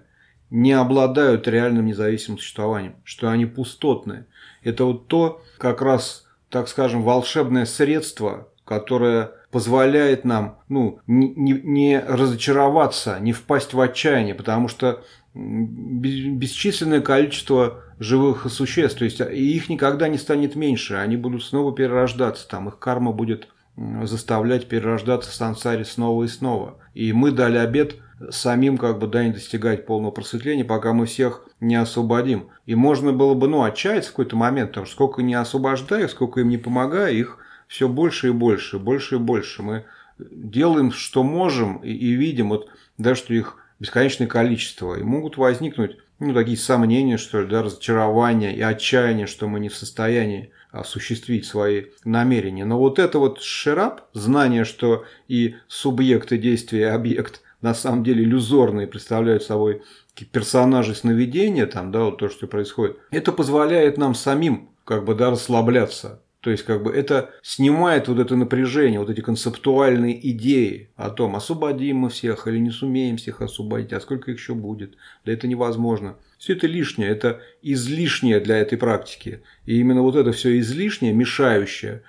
не 0.49 0.73
обладают 0.73 1.47
реальным 1.47 1.87
независимым 1.87 2.37
существованием, 2.37 2.95
что 3.03 3.29
они 3.29 3.47
пустотны. 3.47 4.25
Это 4.61 4.85
вот 4.85 5.07
то, 5.07 5.41
как 5.57 5.81
раз, 5.81 6.27
так 6.49 6.67
скажем, 6.67 7.01
волшебное 7.01 7.65
средство, 7.65 8.49
которое 8.63 9.31
позволяет 9.49 10.25
нам 10.25 10.59
ну, 10.69 10.99
не, 11.07 11.53
не 11.53 11.99
разочароваться, 11.99 13.19
не 13.19 13.33
впасть 13.33 13.73
в 13.73 13.81
отчаяние, 13.81 14.35
потому 14.35 14.67
что 14.67 15.03
бесчисленное 15.33 17.01
количество 17.01 17.81
живых 17.99 18.45
существ, 18.49 18.99
то 18.99 19.05
есть 19.05 19.19
и 19.19 19.55
их 19.55 19.69
никогда 19.69 20.07
не 20.07 20.17
станет 20.17 20.55
меньше, 20.55 20.95
они 20.95 21.17
будут 21.17 21.43
снова 21.43 21.73
перерождаться, 21.73 22.47
там 22.47 22.69
их 22.69 22.77
карма 22.77 23.11
будет 23.11 23.47
заставлять 23.75 24.67
перерождаться 24.67 25.31
в 25.31 25.33
сансаре 25.33 25.85
снова 25.85 26.23
и 26.23 26.27
снова. 26.27 26.77
И 26.93 27.11
мы 27.11 27.31
дали 27.31 27.57
обед 27.57 27.95
самим 28.29 28.77
как 28.77 28.99
бы 28.99 29.07
да, 29.07 29.23
не 29.23 29.31
достигать 29.31 29.85
полного 29.85 30.11
просветления, 30.11 30.63
пока 30.63 30.93
мы 30.93 31.05
всех 31.05 31.45
не 31.59 31.75
освободим. 31.75 32.49
И 32.65 32.75
можно 32.75 33.11
было 33.11 33.33
бы, 33.33 33.47
ну, 33.47 33.63
отчаяться 33.63 34.09
в 34.09 34.13
какой-то 34.13 34.35
момент, 34.35 34.69
потому 34.69 34.85
что 34.85 34.93
сколько 34.93 35.23
не 35.23 35.33
освобождаю, 35.33 36.07
сколько 36.07 36.41
им 36.41 36.49
не 36.49 36.57
помогаю, 36.57 37.17
их 37.17 37.39
все 37.67 37.87
больше 37.87 38.27
и 38.27 38.31
больше, 38.31 38.77
больше 38.77 39.15
и 39.15 39.19
больше. 39.19 39.63
Мы 39.63 39.85
делаем, 40.19 40.91
что 40.91 41.23
можем, 41.23 41.77
и, 41.77 41.91
и 41.91 42.11
видим, 42.13 42.49
вот, 42.49 42.69
да, 42.97 43.15
что 43.15 43.33
их 43.33 43.57
бесконечное 43.79 44.27
количество. 44.27 44.95
И 44.95 45.03
могут 45.03 45.37
возникнуть 45.37 45.97
ну, 46.19 46.33
такие 46.33 46.57
сомнения, 46.57 47.17
что 47.17 47.41
ли, 47.41 47.47
да, 47.47 47.63
разочарования 47.63 48.55
и 48.55 48.61
отчаяние, 48.61 49.27
что 49.27 49.47
мы 49.47 49.59
не 49.59 49.69
в 49.69 49.75
состоянии 49.75 50.51
осуществить 50.71 51.45
свои 51.45 51.85
намерения. 52.03 52.65
Но 52.65 52.79
вот 52.79 52.97
это 52.97 53.19
вот 53.19 53.41
шерап, 53.41 54.07
знание, 54.13 54.65
что 54.65 55.05
и 55.27 55.55
субъект, 55.67 56.31
и 56.31 56.37
действие, 56.37 56.83
и 56.83 56.85
объект 56.85 57.41
на 57.61 57.73
самом 57.73 58.03
деле 58.03 58.23
иллюзорные, 58.23 58.87
представляют 58.87 59.43
собой 59.43 59.83
персонажи 60.31 60.95
сновидения, 60.95 61.65
там, 61.65 61.91
да, 61.91 62.03
вот 62.03 62.17
то, 62.17 62.29
что 62.29 62.47
происходит, 62.47 62.97
это 63.11 63.31
позволяет 63.31 63.97
нам 63.97 64.15
самим 64.15 64.69
как 64.85 65.05
бы, 65.05 65.15
да, 65.15 65.31
расслабляться. 65.31 66.21
То 66.43 66.51
есть, 66.51 66.63
как 66.63 66.83
бы 66.83 66.91
это 66.91 67.31
снимает 67.41 68.09
вот 68.09 68.19
это 68.19 68.35
напряжение, 68.35 68.99
вот 68.99 69.09
эти 69.09 69.21
концептуальные 69.21 70.29
идеи 70.31 70.89
о 70.97 71.09
том, 71.09 71.37
освободим 71.37 71.99
мы 71.99 72.09
всех 72.09 72.47
или 72.47 72.57
не 72.57 72.69
сумеем 72.69 73.15
всех 73.15 73.41
освободить, 73.41 73.93
а 73.93 74.01
сколько 74.01 74.29
их 74.29 74.39
еще 74.39 74.53
будет. 74.53 74.95
Да 75.23 75.31
это 75.31 75.47
невозможно. 75.47 76.17
Все 76.37 76.51
это 76.51 76.67
лишнее, 76.67 77.09
это 77.09 77.39
излишнее 77.61 78.41
для 78.41 78.57
этой 78.57 78.77
практики. 78.77 79.41
И 79.65 79.79
именно 79.79 80.01
вот 80.01 80.17
это 80.17 80.33
все 80.33 80.59
излишнее, 80.59 81.13
мешающее, 81.13 82.03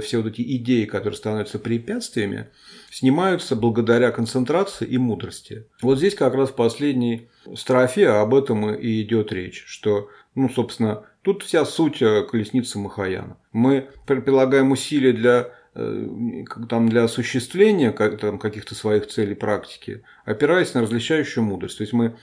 все 0.00 0.18
вот 0.18 0.26
эти 0.28 0.42
идеи, 0.58 0.84
которые 0.84 1.16
становятся 1.16 1.58
препятствиями, 1.58 2.50
снимаются 2.92 3.56
благодаря 3.56 4.12
концентрации 4.12 4.86
и 4.86 4.96
мудрости. 4.96 5.66
Вот 5.80 5.98
здесь 5.98 6.14
как 6.14 6.34
раз 6.34 6.50
в 6.50 6.54
последней 6.54 7.26
строфе 7.56 8.10
об 8.10 8.32
этом 8.32 8.72
и 8.72 9.02
идет 9.02 9.32
речь, 9.32 9.64
что, 9.66 10.08
ну, 10.34 10.48
собственно, 10.48 11.04
Тут 11.22 11.44
вся 11.44 11.64
суть 11.64 12.02
э, 12.02 12.24
колесницы 12.24 12.78
Махаяна. 12.80 13.36
Мы 13.52 13.88
прилагаем 14.06 14.72
усилия 14.72 15.12
для 15.12 15.50
э, 15.74 16.44
там, 16.68 16.88
для 16.88 17.04
осуществления 17.04 17.92
там, 17.92 18.40
каких-то 18.40 18.74
своих 18.74 19.06
целей 19.06 19.36
практики, 19.36 20.02
опираясь 20.24 20.74
на 20.74 20.82
различающую 20.82 21.44
мудрость. 21.44 21.78
То 21.78 21.82
есть 21.82 21.92
мы 21.92 22.16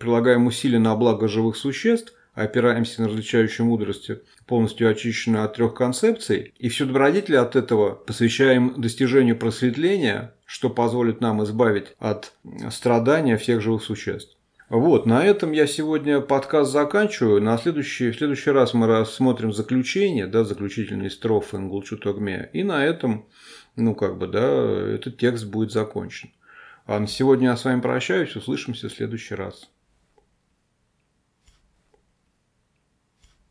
прилагаем 0.00 0.46
усилия 0.46 0.78
на 0.78 0.96
благо 0.96 1.28
живых 1.28 1.56
существ, 1.56 2.14
опираемся 2.32 3.02
на 3.02 3.08
различающую 3.08 3.66
мудрость, 3.66 4.10
полностью 4.46 4.88
очищенную 4.88 5.44
от 5.44 5.54
трех 5.56 5.74
концепций, 5.74 6.54
и 6.58 6.70
всю 6.70 6.86
добродетель 6.86 7.36
от 7.36 7.56
этого 7.56 7.94
посвящаем 7.94 8.80
достижению 8.80 9.36
просветления, 9.36 10.32
что 10.46 10.70
позволит 10.70 11.20
нам 11.20 11.44
избавить 11.44 11.88
от 11.98 12.32
страдания 12.70 13.36
всех 13.36 13.60
живых 13.60 13.82
существ. 13.82 14.39
Вот, 14.70 15.04
на 15.04 15.24
этом 15.24 15.50
я 15.50 15.66
сегодня 15.66 16.20
подкаст 16.20 16.70
заканчиваю. 16.70 17.42
На 17.42 17.58
следующий, 17.58 18.12
в 18.12 18.16
следующий 18.16 18.52
раз 18.52 18.72
мы 18.72 18.86
рассмотрим 18.86 19.52
заключение, 19.52 20.28
да, 20.28 20.44
заключительные 20.44 21.10
строфы 21.10 21.58
Нгулчу 21.58 21.98
Тогме. 21.98 22.50
И 22.52 22.62
на 22.62 22.86
этом, 22.86 23.26
ну, 23.74 23.96
как 23.96 24.16
бы, 24.16 24.28
да, 24.28 24.40
этот 24.94 25.16
текст 25.16 25.46
будет 25.46 25.72
закончен. 25.72 26.30
А 26.86 27.00
на 27.00 27.08
сегодня 27.08 27.48
я 27.48 27.56
с 27.56 27.64
вами 27.64 27.80
прощаюсь. 27.80 28.36
Услышимся 28.36 28.88
в 28.88 28.92
следующий 28.92 29.34
раз. 29.34 29.68